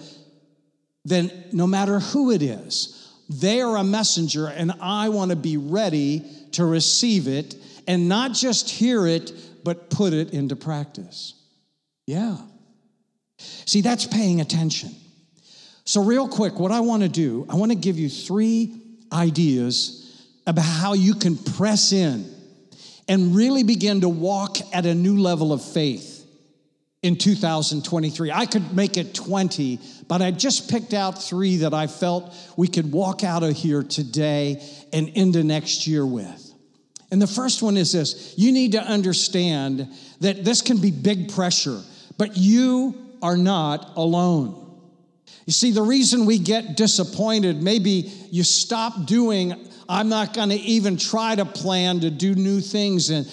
than 1.05 1.31
no 1.51 1.67
matter 1.67 1.99
who 1.99 2.31
it 2.31 2.41
is. 2.41 2.96
They 3.29 3.61
are 3.61 3.77
a 3.77 3.83
messenger, 3.83 4.47
and 4.47 4.71
I 4.79 5.09
want 5.09 5.31
to 5.31 5.35
be 5.35 5.57
ready 5.57 6.23
to 6.53 6.65
receive 6.65 7.27
it 7.27 7.55
and 7.87 8.07
not 8.07 8.33
just 8.33 8.69
hear 8.69 9.05
it, 9.05 9.31
but 9.63 9.89
put 9.89 10.13
it 10.13 10.31
into 10.31 10.55
practice. 10.55 11.33
Yeah. 12.05 12.37
See, 13.37 13.81
that's 13.81 14.05
paying 14.05 14.41
attention. 14.41 14.91
So, 15.83 16.03
real 16.03 16.27
quick, 16.27 16.59
what 16.59 16.71
I 16.71 16.79
want 16.81 17.03
to 17.03 17.09
do, 17.09 17.45
I 17.49 17.55
want 17.55 17.71
to 17.71 17.77
give 17.77 17.97
you 17.99 18.09
three 18.09 18.81
ideas 19.11 20.25
about 20.45 20.65
how 20.65 20.93
you 20.93 21.13
can 21.13 21.37
press 21.37 21.91
in 21.91 22.33
and 23.07 23.35
really 23.35 23.63
begin 23.63 24.01
to 24.01 24.09
walk 24.09 24.57
at 24.73 24.85
a 24.85 24.93
new 24.95 25.17
level 25.17 25.53
of 25.53 25.61
faith 25.63 26.16
in 27.07 27.15
2023. 27.15 28.31
I 28.31 28.45
could 28.45 28.75
make 28.75 28.97
it 28.97 29.13
20, 29.13 29.79
but 30.09 30.21
I 30.21 30.31
just 30.31 30.69
picked 30.69 30.93
out 30.93 31.23
three 31.23 31.57
that 31.57 31.73
I 31.73 31.87
felt 31.87 32.35
we 32.57 32.67
could 32.67 32.91
walk 32.91 33.23
out 33.23 33.43
of 33.43 33.55
here 33.55 33.81
today 33.81 34.61
and 34.91 35.07
into 35.09 35.41
next 35.41 35.87
year 35.87 36.05
with. 36.05 36.53
And 37.09 37.21
the 37.21 37.27
first 37.27 37.63
one 37.63 37.77
is 37.77 37.93
this 37.93 38.33
you 38.37 38.51
need 38.51 38.73
to 38.73 38.81
understand 38.81 39.87
that 40.19 40.43
this 40.43 40.61
can 40.61 40.77
be 40.77 40.91
big 40.91 41.31
pressure, 41.31 41.81
but 42.17 42.35
you 42.35 42.93
are 43.21 43.37
not 43.37 43.93
alone. 43.95 44.66
You 45.47 45.53
see, 45.53 45.71
the 45.71 45.81
reason 45.81 46.25
we 46.25 46.39
get 46.39 46.75
disappointed, 46.75 47.63
maybe 47.63 48.11
you 48.31 48.43
stop 48.43 49.05
doing, 49.05 49.55
I'm 49.87 50.09
not 50.09 50.33
going 50.33 50.49
to 50.49 50.55
even 50.55 50.97
try 50.97 51.35
to 51.35 51.45
plan 51.45 52.01
to 52.01 52.11
do 52.11 52.35
new 52.35 52.59
things 52.59 53.09
and, 53.09 53.25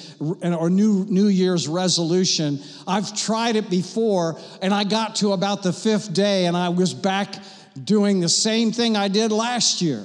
or 0.55 0.71
new 0.71 1.05
New 1.09 1.27
Year's 1.27 1.67
resolution. 1.67 2.61
I've 2.87 3.17
tried 3.17 3.57
it 3.57 3.69
before 3.69 4.39
and 4.63 4.73
I 4.73 4.85
got 4.85 5.17
to 5.17 5.33
about 5.33 5.65
the 5.65 5.73
fifth 5.73 6.15
day 6.15 6.47
and 6.47 6.57
I 6.57 6.69
was 6.69 6.95
back 6.95 7.35
doing 7.83 8.21
the 8.21 8.29
same 8.29 8.71
thing 8.71 8.97
I 8.97 9.09
did 9.09 9.33
last 9.33 9.83
year. 9.83 10.05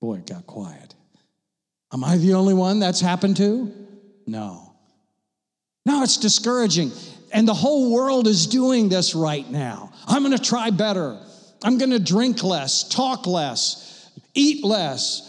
Boy, 0.00 0.16
it 0.16 0.26
got 0.26 0.48
quiet. 0.48 0.96
Am 1.92 2.02
I 2.02 2.16
the 2.16 2.34
only 2.34 2.54
one 2.54 2.80
that's 2.80 3.00
happened 3.00 3.36
to? 3.36 3.72
No. 4.26 4.74
No, 5.86 6.02
it's 6.02 6.16
discouraging. 6.16 6.90
And 7.32 7.46
the 7.46 7.54
whole 7.54 7.92
world 7.92 8.26
is 8.26 8.46
doing 8.46 8.88
this 8.88 9.14
right 9.14 9.48
now. 9.48 9.92
I'm 10.06 10.22
going 10.22 10.36
to 10.36 10.42
try 10.42 10.70
better. 10.70 11.18
I'm 11.62 11.78
going 11.78 11.90
to 11.90 11.98
drink 11.98 12.42
less, 12.42 12.88
talk 12.88 13.26
less, 13.26 14.10
eat 14.34 14.64
less, 14.64 15.26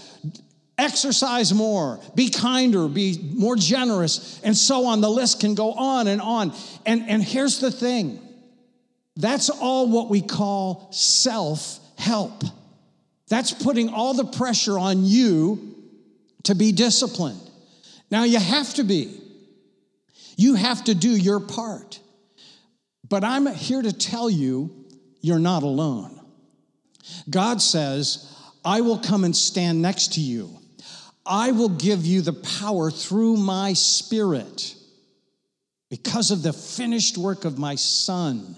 exercise 0.77 1.53
more, 1.53 1.99
be 2.15 2.29
kinder, 2.29 2.87
be 2.87 3.19
more 3.35 3.55
generous, 3.55 4.41
and 4.43 4.55
so 4.55 4.85
on. 4.85 5.01
The 5.01 5.09
list 5.09 5.41
can 5.41 5.55
go 5.55 5.73
on 5.73 6.07
and 6.07 6.21
on. 6.21 6.53
And, 6.85 7.07
and 7.07 7.23
here's 7.23 7.59
the 7.59 7.71
thing 7.71 8.19
that's 9.17 9.49
all 9.49 9.89
what 9.89 10.09
we 10.09 10.21
call 10.21 10.91
self 10.91 11.79
help. 11.97 12.43
That's 13.27 13.51
putting 13.51 13.89
all 13.89 14.13
the 14.13 14.25
pressure 14.25 14.79
on 14.79 15.05
you 15.05 15.75
to 16.43 16.55
be 16.55 16.71
disciplined. 16.71 17.39
Now, 18.09 18.23
you 18.23 18.39
have 18.39 18.73
to 18.75 18.83
be. 18.83 19.20
You 20.41 20.55
have 20.55 20.85
to 20.85 20.95
do 20.95 21.15
your 21.15 21.39
part. 21.39 21.99
But 23.07 23.23
I'm 23.23 23.45
here 23.45 23.79
to 23.79 23.93
tell 23.93 24.27
you, 24.27 24.87
you're 25.21 25.37
not 25.37 25.61
alone. 25.61 26.19
God 27.29 27.61
says, 27.61 28.35
I 28.65 28.81
will 28.81 28.97
come 28.97 29.23
and 29.23 29.35
stand 29.35 29.83
next 29.83 30.13
to 30.15 30.19
you. 30.19 30.49
I 31.27 31.51
will 31.51 31.69
give 31.69 32.07
you 32.07 32.21
the 32.21 32.33
power 32.33 32.89
through 32.89 33.37
my 33.37 33.73
spirit. 33.73 34.73
Because 35.91 36.31
of 36.31 36.41
the 36.41 36.53
finished 36.53 37.19
work 37.19 37.45
of 37.45 37.59
my 37.59 37.75
Son, 37.75 38.55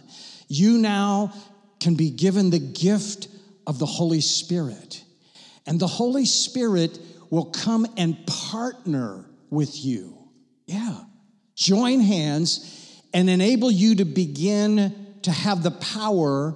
you 0.48 0.78
now 0.78 1.34
can 1.82 1.96
be 1.96 2.12
given 2.12 2.50
the 2.50 2.60
gift 2.60 3.28
of 3.68 3.78
the 3.78 3.86
Holy 3.86 4.22
Spirit. 4.22 5.04
And 5.68 5.82
the 5.82 5.88
Holy 5.88 6.24
Spirit 6.24 6.98
will 7.30 7.52
come 7.52 7.86
and 7.98 8.26
partner 8.26 9.26
with 9.50 9.84
you. 9.84 10.18
Yeah 10.66 11.04
join 11.56 12.00
hands, 12.00 13.02
and 13.14 13.30
enable 13.30 13.72
you 13.72 13.96
to 13.96 14.06
begin 14.06 15.16
to 15.22 15.32
have 15.32 15.64
the 15.64 15.72
power 15.72 16.56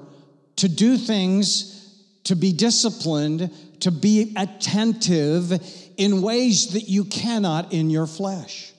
to 0.57 0.67
do 0.67 0.97
things, 0.97 2.03
to 2.23 2.35
be 2.35 2.51
disciplined, 2.51 3.51
to 3.81 3.91
be 3.91 4.33
attentive 4.35 5.51
in 5.97 6.21
ways 6.21 6.73
that 6.73 6.89
you 6.89 7.05
cannot 7.05 7.73
in 7.73 7.89
your 7.89 8.07
flesh. 8.07 8.73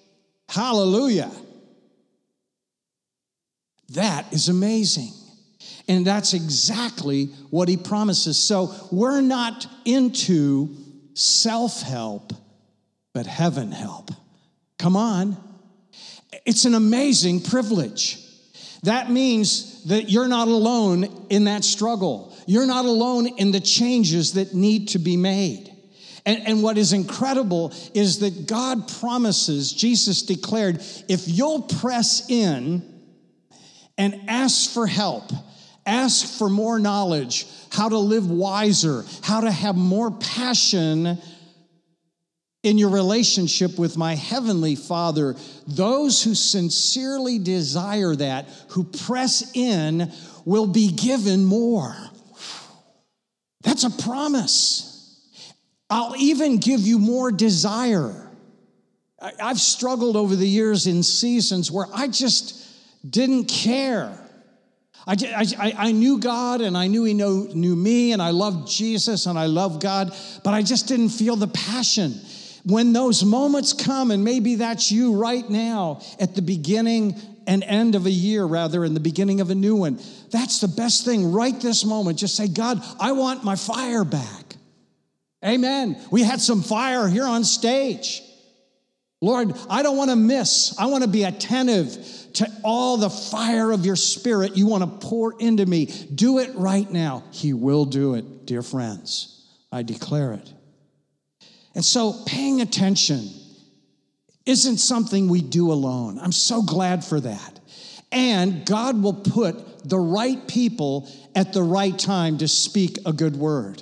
Hallelujah. 0.49 1.31
That 3.91 4.33
is 4.33 4.49
amazing. 4.49 5.13
And 5.89 6.07
that's 6.07 6.35
exactly 6.35 7.27
what 7.51 7.69
he 7.69 7.77
promises. 7.77 8.39
So 8.39 8.75
we're 8.93 9.23
not 9.23 9.67
into 9.85 10.77
self 11.15 11.81
help, 11.83 12.33
but 13.15 13.27
heaven 13.27 13.73
help. 13.73 14.11
Come 14.79 14.97
on. 14.97 15.48
It's 16.45 16.65
an 16.65 16.75
amazing 16.75 17.43
privilege. 17.43 18.25
That 18.83 19.11
means 19.11 19.85
that 19.85 20.11
you're 20.11 20.29
not 20.29 20.49
alone 20.49 21.27
in 21.31 21.45
that 21.45 21.65
struggle. 21.65 22.37
You're 22.47 22.67
not 22.67 22.85
alone 22.85 23.27
in 23.27 23.51
the 23.51 23.61
changes 23.61 24.35
that 24.35 24.55
need 24.55 24.89
to 24.89 24.99
be 24.99 25.17
made. 25.17 25.75
And, 26.25 26.47
and, 26.47 26.63
what 26.63 26.77
is 26.77 26.93
incredible 26.93 27.73
is 27.95 28.19
that 28.19 28.47
God 28.47 28.87
promises, 29.01 29.73
Jesus 29.73 30.23
declared, 30.23 30.83
if 31.09 31.27
you'll 31.27 31.63
press 31.63 32.29
in 32.29 32.83
and 33.97 34.25
ask 34.29 34.71
for 34.71 34.87
help, 34.87 35.33
ask 35.87 36.39
for 36.39 36.51
more 36.51 36.79
knowledge, 36.79 37.47
how 37.71 37.89
to 37.89 37.97
live 37.97 38.31
wiser, 38.31 39.05
how 39.23 39.41
to 39.41 39.51
have 39.51 39.75
more 39.77 40.11
passion 40.11 41.19
in 42.63 42.77
your 42.77 42.91
relationship 42.91 43.79
with 43.79 43.97
my 43.97 44.15
heavenly 44.15 44.75
Father, 44.75 45.37
those 45.67 46.23
who 46.23 46.35
sincerely 46.35 47.39
desire 47.39 48.17
that, 48.17 48.49
who 48.71 48.85
press 48.85 49.55
in, 49.55 50.11
will 50.45 50.67
be 50.67 50.91
given 50.91 51.45
more. 51.45 51.95
That's 53.63 53.85
a 53.85 53.91
promise. 54.03 54.85
I'll 55.89 56.17
even 56.17 56.59
give 56.59 56.81
you 56.81 56.99
more 56.99 57.31
desire. 57.31 58.29
I've 59.21 59.61
struggled 59.61 60.17
over 60.17 60.35
the 60.35 60.47
years 60.47 60.87
in 60.87 61.03
seasons 61.03 61.71
where 61.71 61.87
I 61.93 62.09
just 62.09 62.67
didn't 63.09 63.47
care. 63.47 64.17
I, 65.07 65.17
I, 65.59 65.75
I 65.79 65.93
knew 65.93 66.19
God 66.19 66.61
and 66.61 66.77
I 66.77 66.89
knew 66.89 67.05
He 67.05 67.15
knew 67.15 67.77
me 67.77 68.13
and 68.13 68.21
I 68.21 68.31
loved 68.31 68.69
Jesus 68.69 69.27
and 69.27 69.39
I 69.39 69.47
loved 69.47 69.81
God, 69.81 70.15
but 70.45 70.55
I 70.55 70.63
just 70.63 70.89
didn't 70.89 71.11
feel 71.11 71.37
the 71.37 71.49
passion 71.49 72.21
when 72.65 72.93
those 72.93 73.25
moments 73.25 73.73
come, 73.73 74.11
and 74.11 74.25
maybe 74.25 74.57
that's 74.57 74.91
you 74.91 75.17
right 75.17 75.49
now 75.49 76.01
at 76.19 76.35
the 76.35 76.43
beginning 76.43 77.15
and 77.47 77.65
end 77.65 77.95
of 77.95 78.07
a 78.07 78.11
year 78.11 78.45
rather 78.45 78.85
in 78.85 78.95
the 78.95 79.01
beginning 79.01 79.41
of 79.41 79.51
a 79.51 79.55
new 79.55 79.75
one. 79.75 79.99
That's 80.31 80.61
the 80.61 80.69
best 80.69 81.05
thing 81.05 81.33
right 81.33 81.59
this 81.61 81.85
moment. 81.85 82.19
Just 82.19 82.37
say, 82.37 82.47
God, 82.47 82.83
I 83.01 83.13
want 83.13 83.43
my 83.43 83.57
fire 83.57 84.05
back. 84.05 84.57
Amen. 85.45 86.01
We 86.11 86.23
had 86.23 86.41
some 86.41 86.63
fire 86.63 87.09
here 87.09 87.25
on 87.25 87.45
stage. 87.45 88.23
Lord, 89.21 89.53
I 89.69 89.83
don't 89.83 89.97
want 89.97 90.11
to 90.11 90.17
miss. 90.17 90.79
I 90.79 90.87
want 90.87 91.05
to 91.05 91.11
be 91.11 91.25
attentive 91.25 91.97
to 92.35 92.49
all 92.63 92.99
the 92.99 93.11
fire 93.11 93.73
of 93.73 93.85
your 93.85 93.97
spirit 93.97 94.57
you 94.57 94.67
want 94.67 94.85
to 94.85 95.07
pour 95.09 95.35
into 95.41 95.65
me. 95.67 95.87
Do 95.87 96.39
it 96.39 96.55
right 96.55 96.89
now. 96.89 97.25
He 97.33 97.53
will 97.53 97.85
do 97.85 98.15
it, 98.15 98.47
dear 98.47 98.63
friends. 98.63 99.47
I 99.73 99.83
declare 99.83 100.35
it. 100.35 100.53
And 101.79 101.85
so, 101.85 102.13
paying 102.27 102.61
attention 102.61 103.31
isn't 104.45 104.79
something 104.79 105.29
we 105.29 105.41
do 105.41 105.71
alone. 105.71 106.19
I'm 106.19 106.33
so 106.33 106.61
glad 106.61 107.05
for 107.05 107.21
that. 107.21 107.61
And 108.11 108.67
God 108.67 109.01
will 109.01 109.15
put 109.15 109.89
the 109.89 110.01
right 110.01 110.45
people 110.49 111.09
at 111.37 111.53
the 111.53 111.63
right 111.63 111.97
time 111.97 112.39
to 112.39 112.49
speak 112.49 112.99
a 113.07 113.13
good 113.13 113.37
word. 113.37 113.81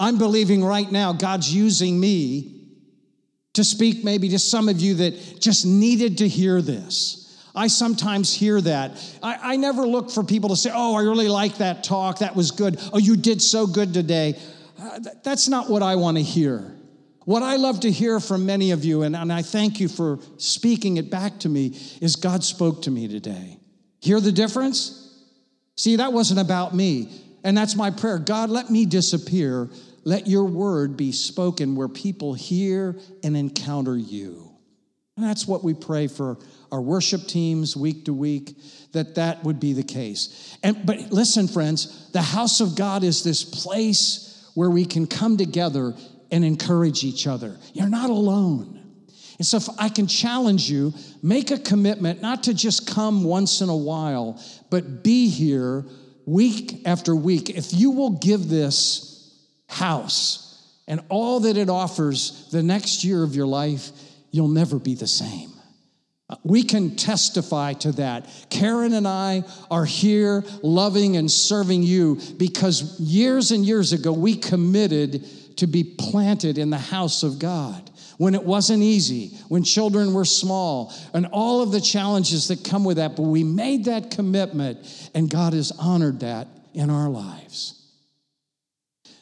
I'm 0.00 0.16
believing 0.16 0.64
right 0.64 0.90
now 0.90 1.12
God's 1.12 1.54
using 1.54 2.00
me 2.00 2.70
to 3.52 3.64
speak 3.64 4.02
maybe 4.02 4.30
to 4.30 4.38
some 4.38 4.70
of 4.70 4.80
you 4.80 4.94
that 4.94 5.38
just 5.38 5.66
needed 5.66 6.16
to 6.16 6.28
hear 6.28 6.62
this. 6.62 7.38
I 7.54 7.66
sometimes 7.66 8.32
hear 8.32 8.62
that. 8.62 8.92
I, 9.22 9.52
I, 9.52 9.56
never 9.56 9.86
look 9.86 10.10
for 10.10 10.24
people 10.24 10.48
to 10.48 10.56
say, 10.56 10.70
Oh, 10.72 10.94
I 10.94 11.02
really 11.02 11.28
like 11.28 11.58
that 11.58 11.84
talk. 11.84 12.20
That 12.20 12.34
was 12.34 12.50
good. 12.50 12.80
Oh, 12.94 12.98
you 12.98 13.14
did 13.14 13.42
so 13.42 13.66
good 13.66 13.92
today. 13.92 14.40
Uh, 14.80 15.00
th- 15.00 15.16
that's 15.22 15.48
not 15.48 15.68
what 15.68 15.82
I 15.82 15.96
want 15.96 16.16
to 16.16 16.22
hear. 16.22 16.75
What 17.26 17.42
I 17.42 17.56
love 17.56 17.80
to 17.80 17.90
hear 17.90 18.20
from 18.20 18.46
many 18.46 18.70
of 18.70 18.84
you, 18.84 19.02
and, 19.02 19.16
and 19.16 19.32
I 19.32 19.42
thank 19.42 19.80
you 19.80 19.88
for 19.88 20.20
speaking 20.38 20.96
it 20.96 21.10
back 21.10 21.40
to 21.40 21.48
me, 21.48 21.76
is 22.00 22.14
God 22.14 22.44
spoke 22.44 22.82
to 22.82 22.90
me 22.90 23.08
today. 23.08 23.58
Hear 24.00 24.20
the 24.20 24.30
difference? 24.30 25.02
See, 25.76 25.96
that 25.96 26.12
wasn't 26.12 26.38
about 26.38 26.72
me. 26.74 27.10
And 27.42 27.58
that's 27.58 27.74
my 27.74 27.90
prayer. 27.90 28.18
God, 28.18 28.48
let 28.48 28.70
me 28.70 28.86
disappear 28.86 29.68
let 30.06 30.28
your 30.28 30.44
word 30.44 30.96
be 30.96 31.10
spoken 31.10 31.74
where 31.74 31.88
people 31.88 32.32
hear 32.32 32.96
and 33.24 33.36
encounter 33.36 33.96
you. 33.96 34.52
And 35.16 35.26
that's 35.26 35.48
what 35.48 35.64
we 35.64 35.74
pray 35.74 36.06
for 36.06 36.38
our 36.70 36.80
worship 36.80 37.26
teams 37.26 37.76
week 37.76 38.04
to 38.04 38.14
week 38.14 38.56
that 38.92 39.16
that 39.16 39.42
would 39.42 39.58
be 39.58 39.72
the 39.72 39.82
case. 39.82 40.56
And 40.62 40.86
but 40.86 41.10
listen 41.10 41.48
friends, 41.48 42.12
the 42.12 42.22
house 42.22 42.60
of 42.60 42.76
God 42.76 43.02
is 43.02 43.24
this 43.24 43.42
place 43.42 44.48
where 44.54 44.70
we 44.70 44.84
can 44.84 45.08
come 45.08 45.36
together 45.36 45.92
and 46.30 46.44
encourage 46.44 47.04
each 47.04 47.26
other. 47.26 47.56
You're 47.72 47.88
not 47.88 48.10
alone. 48.10 48.76
And 49.38 49.46
so, 49.46 49.58
if 49.58 49.68
I 49.78 49.88
can 49.88 50.06
challenge 50.06 50.70
you, 50.70 50.94
make 51.22 51.50
a 51.50 51.58
commitment 51.58 52.22
not 52.22 52.44
to 52.44 52.54
just 52.54 52.86
come 52.86 53.22
once 53.22 53.60
in 53.60 53.68
a 53.68 53.76
while, 53.76 54.42
but 54.70 55.02
be 55.02 55.28
here 55.28 55.84
week 56.24 56.82
after 56.86 57.14
week. 57.14 57.50
If 57.50 57.74
you 57.74 57.90
will 57.90 58.10
give 58.10 58.48
this 58.48 59.34
house 59.68 60.42
and 60.88 61.00
all 61.08 61.40
that 61.40 61.56
it 61.56 61.68
offers 61.68 62.48
the 62.50 62.62
next 62.62 63.04
year 63.04 63.22
of 63.22 63.36
your 63.36 63.46
life, 63.46 63.90
you'll 64.30 64.48
never 64.48 64.78
be 64.78 64.94
the 64.94 65.06
same. 65.06 65.50
We 66.42 66.64
can 66.64 66.96
testify 66.96 67.74
to 67.74 67.92
that. 67.92 68.28
Karen 68.50 68.94
and 68.94 69.06
I 69.06 69.44
are 69.70 69.84
here 69.84 70.44
loving 70.62 71.16
and 71.16 71.30
serving 71.30 71.84
you 71.84 72.20
because 72.36 72.98
years 72.98 73.52
and 73.52 73.64
years 73.64 73.92
ago 73.92 74.12
we 74.12 74.34
committed 74.34 75.24
to 75.56 75.66
be 75.66 75.84
planted 75.84 76.58
in 76.58 76.70
the 76.70 76.78
house 76.78 77.22
of 77.22 77.38
God 77.38 77.90
when 78.18 78.34
it 78.34 78.42
wasn't 78.42 78.82
easy, 78.82 79.28
when 79.48 79.62
children 79.62 80.14
were 80.14 80.24
small, 80.24 80.92
and 81.12 81.26
all 81.26 81.62
of 81.62 81.70
the 81.70 81.80
challenges 81.80 82.48
that 82.48 82.64
come 82.64 82.84
with 82.84 82.96
that. 82.96 83.16
But 83.16 83.22
we 83.22 83.44
made 83.44 83.86
that 83.86 84.10
commitment, 84.10 85.10
and 85.14 85.28
God 85.28 85.52
has 85.52 85.72
honored 85.72 86.20
that 86.20 86.48
in 86.72 86.90
our 86.90 87.08
lives. 87.08 87.74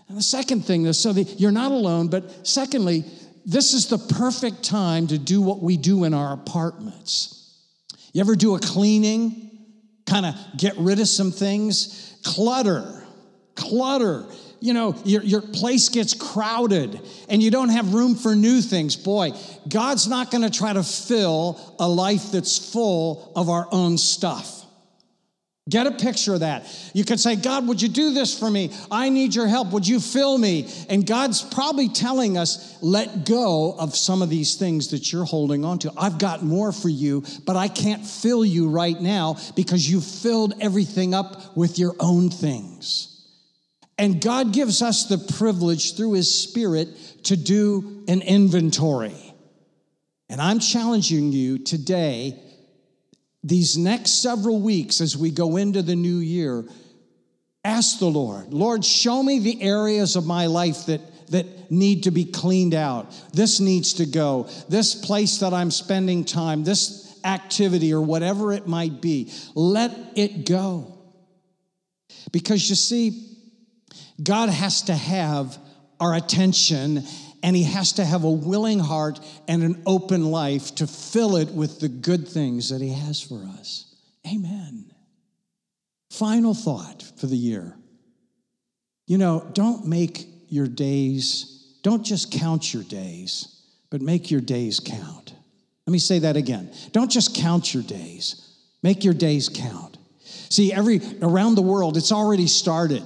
And 0.08 0.18
the 0.18 0.22
second 0.22 0.64
thing 0.64 0.86
is 0.86 0.98
so 0.98 1.10
you're 1.10 1.50
not 1.50 1.72
alone, 1.72 2.08
but 2.08 2.46
secondly, 2.46 3.04
this 3.46 3.74
is 3.74 3.88
the 3.88 3.98
perfect 3.98 4.62
time 4.62 5.06
to 5.08 5.18
do 5.18 5.40
what 5.40 5.60
we 5.60 5.76
do 5.76 6.04
in 6.04 6.14
our 6.14 6.32
apartments. 6.32 7.40
You 8.12 8.20
ever 8.20 8.36
do 8.36 8.54
a 8.54 8.60
cleaning? 8.60 9.50
Kind 10.06 10.26
of 10.26 10.34
get 10.56 10.76
rid 10.76 11.00
of 11.00 11.08
some 11.08 11.32
things? 11.32 12.16
Clutter, 12.22 13.04
clutter. 13.54 14.24
You 14.60 14.72
know, 14.72 14.96
your, 15.04 15.22
your 15.22 15.40
place 15.40 15.88
gets 15.88 16.14
crowded 16.14 17.00
and 17.28 17.42
you 17.42 17.50
don't 17.50 17.68
have 17.68 17.94
room 17.94 18.14
for 18.14 18.34
new 18.34 18.60
things. 18.60 18.96
Boy, 18.96 19.32
God's 19.68 20.08
not 20.08 20.30
going 20.30 20.42
to 20.42 20.50
try 20.50 20.72
to 20.72 20.82
fill 20.82 21.76
a 21.78 21.88
life 21.88 22.32
that's 22.32 22.72
full 22.72 23.32
of 23.36 23.48
our 23.48 23.68
own 23.70 23.98
stuff. 23.98 24.64
Get 25.66 25.86
a 25.86 25.92
picture 25.92 26.34
of 26.34 26.40
that. 26.40 26.66
You 26.92 27.04
could 27.04 27.18
say, 27.18 27.36
God, 27.36 27.66
would 27.68 27.80
you 27.80 27.88
do 27.88 28.12
this 28.12 28.38
for 28.38 28.50
me? 28.50 28.70
I 28.90 29.08
need 29.08 29.34
your 29.34 29.46
help. 29.46 29.72
Would 29.72 29.88
you 29.88 29.98
fill 29.98 30.36
me? 30.36 30.68
And 30.90 31.06
God's 31.06 31.40
probably 31.40 31.88
telling 31.88 32.36
us, 32.36 32.76
let 32.82 33.24
go 33.24 33.74
of 33.78 33.96
some 33.96 34.20
of 34.20 34.28
these 34.28 34.56
things 34.56 34.88
that 34.88 35.10
you're 35.10 35.24
holding 35.24 35.64
on 35.64 35.78
to. 35.78 35.92
I've 35.96 36.18
got 36.18 36.42
more 36.42 36.70
for 36.70 36.90
you, 36.90 37.24
but 37.46 37.56
I 37.56 37.68
can't 37.68 38.04
fill 38.04 38.44
you 38.44 38.68
right 38.68 39.00
now 39.00 39.36
because 39.56 39.90
you've 39.90 40.04
filled 40.04 40.52
everything 40.60 41.14
up 41.14 41.56
with 41.56 41.78
your 41.78 41.94
own 41.98 42.28
things. 42.28 43.13
And 43.96 44.20
God 44.20 44.52
gives 44.52 44.82
us 44.82 45.06
the 45.06 45.18
privilege 45.36 45.96
through 45.96 46.14
His 46.14 46.42
Spirit 46.42 46.88
to 47.24 47.36
do 47.36 48.04
an 48.08 48.22
inventory. 48.22 49.14
And 50.28 50.40
I'm 50.40 50.58
challenging 50.58 51.32
you 51.32 51.58
today 51.58 52.40
these 53.42 53.76
next 53.76 54.22
several 54.22 54.60
weeks 54.60 55.00
as 55.00 55.16
we 55.16 55.30
go 55.30 55.58
into 55.58 55.82
the 55.82 55.94
new 55.94 56.18
year, 56.18 56.64
ask 57.62 57.98
the 57.98 58.06
Lord, 58.06 58.52
Lord, 58.52 58.84
show 58.84 59.22
me 59.22 59.38
the 59.38 59.62
areas 59.62 60.16
of 60.16 60.26
my 60.26 60.46
life 60.46 60.86
that 60.86 61.00
that 61.30 61.70
need 61.70 62.04
to 62.04 62.10
be 62.10 62.24
cleaned 62.24 62.74
out. 62.74 63.12
This 63.32 63.60
needs 63.60 63.94
to 63.94 64.06
go. 64.06 64.48
This 64.68 64.94
place 64.94 65.38
that 65.38 65.52
I'm 65.52 65.70
spending 65.70 66.24
time, 66.24 66.64
this 66.64 67.18
activity 67.24 67.92
or 67.92 68.02
whatever 68.02 68.52
it 68.52 68.66
might 68.66 69.00
be, 69.00 69.32
let 69.54 69.92
it 70.16 70.46
go. 70.46 70.98
Because 72.32 72.68
you 72.68 72.76
see, 72.76 73.33
God 74.22 74.48
has 74.48 74.82
to 74.82 74.94
have 74.94 75.58
our 76.00 76.14
attention 76.14 77.02
and 77.42 77.54
he 77.54 77.64
has 77.64 77.92
to 77.94 78.04
have 78.04 78.24
a 78.24 78.30
willing 78.30 78.78
heart 78.78 79.20
and 79.48 79.62
an 79.62 79.82
open 79.86 80.30
life 80.30 80.74
to 80.76 80.86
fill 80.86 81.36
it 81.36 81.50
with 81.50 81.80
the 81.80 81.88
good 81.88 82.26
things 82.26 82.70
that 82.70 82.80
he 82.80 82.90
has 82.90 83.20
for 83.20 83.44
us. 83.58 83.94
Amen. 84.26 84.90
Final 86.10 86.54
thought 86.54 87.02
for 87.18 87.26
the 87.26 87.36
year. 87.36 87.76
You 89.06 89.18
know, 89.18 89.46
don't 89.52 89.86
make 89.86 90.26
your 90.48 90.66
days, 90.66 91.78
don't 91.82 92.04
just 92.04 92.32
count 92.32 92.72
your 92.72 92.84
days, 92.84 93.60
but 93.90 94.00
make 94.00 94.30
your 94.30 94.40
days 94.40 94.80
count. 94.80 95.34
Let 95.86 95.92
me 95.92 95.98
say 95.98 96.20
that 96.20 96.36
again. 96.36 96.72
Don't 96.92 97.10
just 97.10 97.34
count 97.34 97.74
your 97.74 97.82
days, 97.82 98.56
make 98.82 99.04
your 99.04 99.12
days 99.12 99.50
count. 99.50 99.98
See, 100.48 100.72
every 100.72 101.00
around 101.20 101.56
the 101.56 101.62
world, 101.62 101.96
it's 101.96 102.12
already 102.12 102.46
started. 102.46 103.02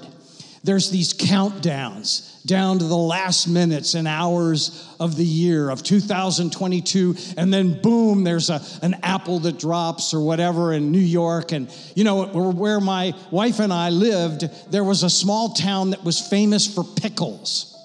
There's 0.65 0.91
these 0.91 1.15
countdowns 1.15 2.45
down 2.45 2.79
to 2.79 2.85
the 2.85 2.97
last 2.97 3.47
minutes 3.47 3.95
and 3.95 4.09
hours 4.09 4.87
of 4.99 5.17
the 5.17 5.25
year 5.25 5.71
of 5.71 5.83
2022 5.83 7.15
and 7.37 7.53
then 7.53 7.81
boom 7.83 8.25
there's 8.25 8.49
a, 8.49 8.61
an 8.83 8.95
apple 9.03 9.39
that 9.41 9.59
drops 9.59 10.15
or 10.15 10.21
whatever 10.21 10.73
in 10.73 10.91
new 10.91 10.99
york. 10.99 11.53
And 11.53 11.71
you 11.95 12.05
know 12.05 12.25
where 12.27 12.81
my 12.81 13.15
wife 13.31 13.61
and 13.61 13.73
i 13.73 13.91
lived 13.91 14.49
there 14.71 14.85
was 14.85 15.03
a 15.03 15.11
small 15.11 15.51
town 15.51 15.91
that 15.91 16.03
was 16.05 16.21
famous 16.21 16.67
for 16.67 16.83
pickles. 16.85 17.77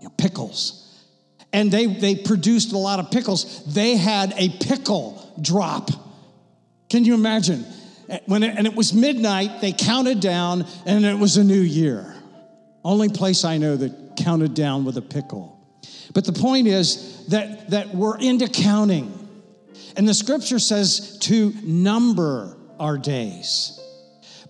You 0.00 0.08
know, 0.08 0.14
pickles. 0.16 0.76
And 1.52 1.70
they, 1.70 1.86
they 1.86 2.14
produced 2.14 2.72
a 2.72 2.78
lot 2.78 3.00
of 3.00 3.10
pickles. 3.10 3.64
They 3.74 3.96
had 3.96 4.32
a 4.36 4.48
pickle 4.48 5.34
drop. 5.40 5.90
Can 6.88 7.04
you 7.04 7.14
imagine 7.14 7.64
when 8.26 8.42
it, 8.42 8.56
and 8.56 8.66
it 8.66 8.74
was 8.74 8.92
midnight 8.92 9.60
they 9.60 9.72
counted 9.72 10.20
down 10.20 10.66
and 10.86 11.04
it 11.04 11.18
was 11.18 11.36
a 11.36 11.44
new 11.44 11.60
year 11.60 12.14
only 12.84 13.08
place 13.08 13.44
I 13.44 13.58
know 13.58 13.76
that 13.76 14.16
counted 14.16 14.54
down 14.54 14.84
with 14.84 14.96
a 14.96 15.02
pickle. 15.02 15.58
But 16.14 16.24
the 16.24 16.32
point 16.32 16.66
is 16.66 17.26
that, 17.28 17.70
that 17.70 17.94
we're 17.94 18.18
into 18.18 18.48
counting. 18.48 19.16
And 19.96 20.08
the 20.08 20.14
scripture 20.14 20.58
says 20.58 21.18
to 21.22 21.52
number 21.62 22.56
our 22.78 22.96
days. 22.96 23.78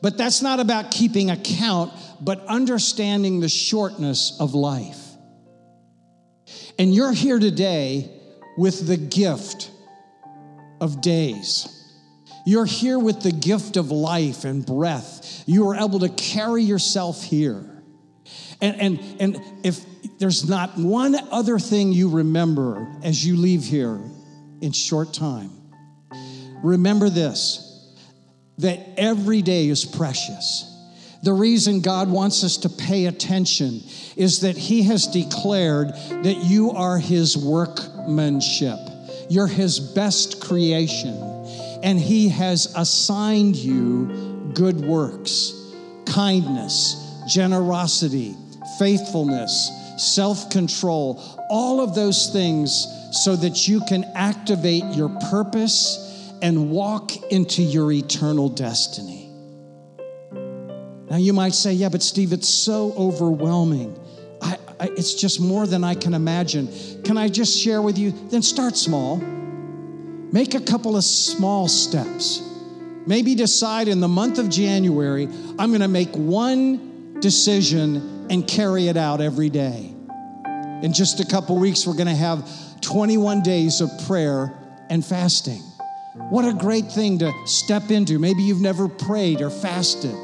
But 0.01 0.17
that's 0.17 0.43
not 0.43 0.61
about 0.61 0.91
keeping 0.91 1.31
account, 1.31 1.93
but 2.21 2.45
understanding 2.47 3.41
the 3.41 3.49
shortness 3.49 4.37
of 4.41 4.55
life. 4.55 4.99
And 6.79 6.95
you're 6.95 7.13
here 7.13 7.39
today 7.39 8.11
with 8.57 8.87
the 8.87 8.97
gift 8.97 9.71
of 10.81 11.01
days. 11.01 11.80
You're 12.51 12.65
here 12.65 12.99
with 12.99 13.23
the 13.23 13.31
gift 13.31 13.77
of 13.77 13.93
life 13.93 14.45
and 14.45 14.67
breath. 14.67 15.45
You 15.47 15.69
are 15.69 15.77
able 15.77 16.01
to 16.01 16.09
carry 16.09 16.65
yourself 16.65 17.23
here. 17.23 17.65
And, 18.61 18.81
and, 18.81 19.01
and 19.21 19.41
if 19.63 19.85
there's 20.19 20.49
not 20.49 20.77
one 20.77 21.15
other 21.31 21.61
thing 21.61 21.93
you 21.93 22.11
remember 22.11 22.93
as 23.05 23.25
you 23.25 23.37
leave 23.37 23.63
here 23.63 24.01
in 24.61 24.73
short 24.73 25.15
time, 25.15 25.53
remember 26.65 27.09
this 27.09 27.95
that 28.59 28.81
every 28.97 29.43
day 29.43 29.69
is 29.69 29.85
precious. 29.85 30.67
The 31.23 31.33
reason 31.33 31.83
God 31.83 32.11
wants 32.11 32.43
us 32.43 32.57
to 32.57 32.69
pay 32.69 33.07
attention 33.07 33.81
is 34.17 34.41
that 34.41 34.57
He 34.57 34.83
has 34.83 35.07
declared 35.07 35.91
that 36.25 36.43
you 36.43 36.73
are 36.73 36.99
His 36.99 37.39
workmanship. 37.39 38.81
You're 39.29 39.47
His 39.47 39.79
best 39.79 40.41
creation. 40.41 41.40
And 41.83 41.99
He 41.99 42.29
has 42.29 42.73
assigned 42.77 43.57
you 43.57 44.53
good 44.55 44.81
works, 44.81 45.55
kindness, 46.07 47.23
generosity, 47.29 48.35
faithfulness, 48.79 49.71
self 49.97 50.51
control, 50.51 51.23
all 51.49 51.81
of 51.81 51.95
those 51.95 52.33
things 52.33 52.87
so 53.13 53.37
that 53.37 53.69
you 53.69 53.81
can 53.89 54.05
activate 54.15 54.85
your 54.95 55.09
purpose 55.31 56.33
and 56.43 56.71
walk 56.71 57.17
into 57.33 57.63
your 57.63 57.93
eternal 57.93 58.49
destiny. 58.49 59.29
Now, 61.11 61.17
you 61.17 61.33
might 61.33 61.55
say, 61.55 61.73
yeah, 61.73 61.89
but 61.89 62.03
Steve, 62.03 62.33
it's 62.33 62.49
so 62.49 62.93
overwhelming. 62.97 63.99
I, 64.41 64.59
I, 64.79 64.87
it's 64.97 65.15
just 65.15 65.41
more 65.41 65.67
than 65.67 65.83
I 65.83 65.95
can 65.95 66.15
imagine. 66.15 66.69
Can 67.03 67.19
I 67.19 67.29
just 67.29 67.59
share 67.59 67.83
with 67.83 67.99
you? 67.99 68.13
Then 68.31 68.43
start 68.43 68.77
small. 68.77 69.21
Make 70.33 70.55
a 70.55 70.61
couple 70.61 70.97
of 70.97 71.05
small 71.05 71.67
steps. 71.67 72.41
Maybe 73.07 73.35
decide 73.35 73.89
in 73.89 74.01
the 74.01 74.09
month 74.09 74.39
of 74.39 74.49
January, 74.49 75.25
I'm 75.59 75.71
going 75.71 75.81
to 75.81 75.89
make 75.89 76.15
one 76.15 77.19
decision 77.21 78.27
and 78.31 78.47
carry 78.47 78.87
it 78.87 78.97
out 78.97 79.21
every 79.21 79.51
day. 79.51 79.93
In 80.83 80.93
just 80.93 81.21
a 81.21 81.27
couple 81.27 81.59
weeks, 81.59 81.87
we're 81.87 81.95
going 81.95 82.07
to 82.07 82.15
have 82.15 82.49
21 82.81 83.43
days 83.43 83.81
of 83.81 83.91
prayer 84.07 84.57
and 84.89 85.05
fasting. 85.05 85.63
What 86.29 86.45
a 86.45 86.53
great 86.53 86.93
thing 86.93 87.19
to 87.19 87.33
step 87.47 87.91
into. 87.91 88.19
Maybe 88.19 88.43
you've 88.43 88.61
never 88.61 88.89
prayed 88.89 89.41
or 89.41 89.51
fasted. 89.51 90.15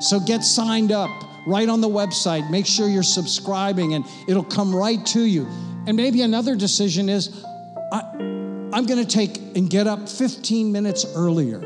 So 0.00 0.20
get 0.20 0.44
signed 0.44 0.92
up 0.92 1.10
right 1.46 1.68
on 1.68 1.80
the 1.80 1.88
website. 1.88 2.50
Make 2.50 2.66
sure 2.66 2.88
you're 2.88 3.02
subscribing 3.02 3.94
and 3.94 4.04
it'll 4.28 4.44
come 4.44 4.74
right 4.74 5.04
to 5.06 5.22
you. 5.22 5.46
And 5.86 5.96
maybe 5.96 6.22
another 6.22 6.54
decision 6.54 7.08
is 7.08 7.44
I, 7.92 8.31
am 8.78 8.86
going 8.86 9.04
to 9.04 9.10
take 9.10 9.36
and 9.56 9.68
get 9.68 9.86
up 9.86 10.08
15 10.08 10.72
minutes 10.72 11.04
earlier 11.14 11.60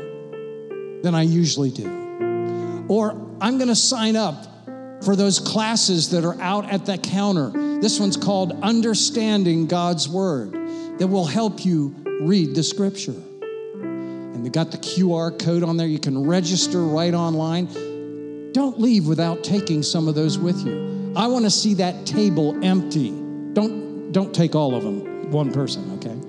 than 1.01 1.15
I 1.15 1.21
usually 1.21 1.71
do. 1.71 2.85
Or 2.89 3.11
I'm 3.39 3.57
going 3.57 3.69
to 3.69 3.75
sign 3.75 4.15
up 4.15 4.45
for 5.03 5.15
those 5.15 5.39
classes 5.39 6.09
that 6.09 6.25
are 6.25 6.39
out 6.41 6.69
at 6.71 6.85
the 6.85 6.97
counter. 6.97 7.51
This 7.79 7.99
one's 7.99 8.17
called 8.17 8.51
Understanding 8.63 9.67
God's 9.67 10.09
Word 10.09 10.53
that 10.99 11.07
will 11.07 11.25
help 11.25 11.63
you 11.63 11.95
read 12.21 12.55
the 12.55 12.63
scripture. 12.63 13.11
And 13.11 14.45
they 14.45 14.49
got 14.49 14.71
the 14.71 14.77
QR 14.77 15.37
code 15.37 15.63
on 15.63 15.77
there. 15.77 15.87
You 15.87 15.99
can 15.99 16.27
register 16.27 16.83
right 16.83 17.13
online. 17.13 18.51
Don't 18.53 18.79
leave 18.79 19.07
without 19.07 19.43
taking 19.43 19.83
some 19.83 20.07
of 20.07 20.15
those 20.15 20.39
with 20.39 20.65
you. 20.65 21.13
I 21.15 21.27
want 21.27 21.45
to 21.45 21.51
see 21.51 21.75
that 21.75 22.05
table 22.05 22.57
empty. 22.63 23.11
Don't, 23.53 24.11
don't 24.11 24.33
take 24.33 24.55
all 24.55 24.75
of 24.75 24.83
them, 24.83 25.31
one 25.31 25.51
person, 25.51 25.91
okay? 25.97 26.26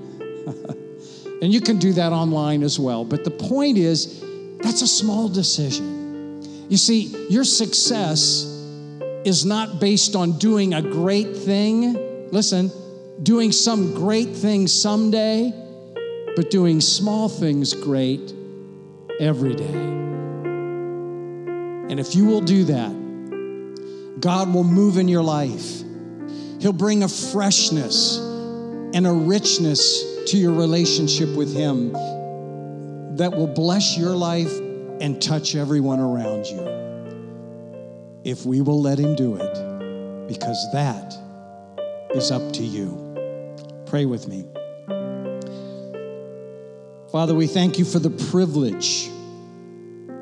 And 1.41 1.53
you 1.53 1.61
can 1.61 1.79
do 1.79 1.93
that 1.95 2.13
online 2.13 2.63
as 2.63 2.79
well. 2.79 3.05
But 3.05 3.25
the 3.25 3.31
point 3.31 3.79
is, 3.79 4.25
that's 4.59 4.83
a 4.83 4.89
small 4.89 5.29
decision. 5.29 6.43
You 6.69 6.77
see, 6.77 7.29
your 7.29 7.45
success 7.45 8.45
is 9.25 9.45
not 9.45 9.81
based 9.81 10.17
on 10.17 10.39
doing 10.39 10.75
a 10.75 10.83
great 10.83 11.37
thing. 11.37 12.31
Listen, 12.31 12.71
doing 13.23 13.53
some 13.53 13.95
great 13.95 14.31
thing 14.31 14.67
someday, 14.67 15.53
but 16.37 16.51
doing 16.51 16.81
small 16.81 17.29
things 17.29 17.73
great 17.75 18.33
every 19.21 19.55
day. 19.55 19.99
And 21.91 21.99
if 21.99 22.15
you 22.15 22.27
will 22.27 22.43
do 22.43 22.65
that, 22.65 24.19
God 24.21 24.53
will 24.53 24.65
move 24.65 24.99
in 24.99 25.09
your 25.09 25.23
life. 25.23 25.83
He'll 26.61 26.73
bring 26.73 27.03
a 27.05 27.09
freshness 27.09 28.19
and 28.19 29.07
a 29.07 29.13
richness 29.13 30.18
to 30.29 30.39
your 30.39 30.53
relationship 30.53 31.29
with 31.31 31.55
Him 31.55 31.93
that 33.17 33.33
will 33.33 33.47
bless 33.47 33.97
your 33.97 34.15
life 34.15 34.53
and 35.01 35.21
touch 35.21 35.55
everyone 35.55 36.01
around 36.01 36.47
you. 36.47 38.21
If 38.25 38.45
we 38.45 38.61
will 38.61 38.81
let 38.81 38.99
Him 38.99 39.15
do 39.15 39.37
it, 39.37 40.29
because 40.29 40.71
that 40.73 41.15
is 42.15 42.31
up 42.31 42.53
to 42.53 42.63
you. 42.63 43.05
Pray 43.87 44.05
with 44.05 44.29
me. 44.29 44.47
Father, 47.11 47.35
we 47.35 47.47
thank 47.47 47.79
you 47.79 47.87
for 47.87 47.99
the 47.99 48.11
privilege 48.31 49.09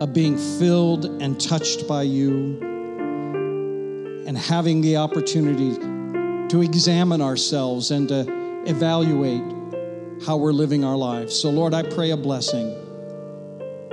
of 0.00 0.12
being 0.12 0.38
filled 0.58 1.04
and 1.20 1.40
touched 1.40 1.88
by 1.88 2.02
you 2.02 2.60
and 4.26 4.38
having 4.38 4.82
the 4.82 4.96
opportunity 4.98 5.74
to 6.48 6.62
examine 6.62 7.20
ourselves 7.20 7.90
and 7.90 8.08
to 8.08 8.24
evaluate 8.66 9.42
how 10.24 10.36
we're 10.36 10.52
living 10.52 10.84
our 10.84 10.96
lives. 10.96 11.34
So, 11.38 11.50
Lord, 11.50 11.74
I 11.74 11.82
pray 11.82 12.10
a 12.10 12.16
blessing 12.16 12.74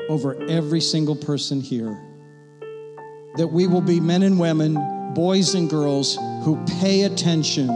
over 0.10 0.42
every 0.50 0.82
single 0.82 1.16
person 1.16 1.62
here 1.62 2.00
that 3.36 3.48
we 3.48 3.68
will 3.68 3.82
be 3.82 4.00
men 4.00 4.24
and 4.24 4.40
women, 4.40 5.14
boys 5.14 5.56
and 5.56 5.70
girls 5.70 6.18
who 6.44 6.64
pay 6.80 7.04
attention 7.04 7.68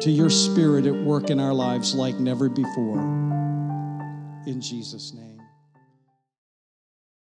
to 0.00 0.10
your 0.10 0.30
spirit 0.30 0.86
at 0.86 0.94
work 0.94 1.30
in 1.30 1.40
our 1.40 1.54
lives 1.54 1.94
like 1.94 2.16
never 2.16 2.48
before. 2.48 3.00
In 4.46 4.60
Jesus' 4.60 5.12
name. 5.14 5.25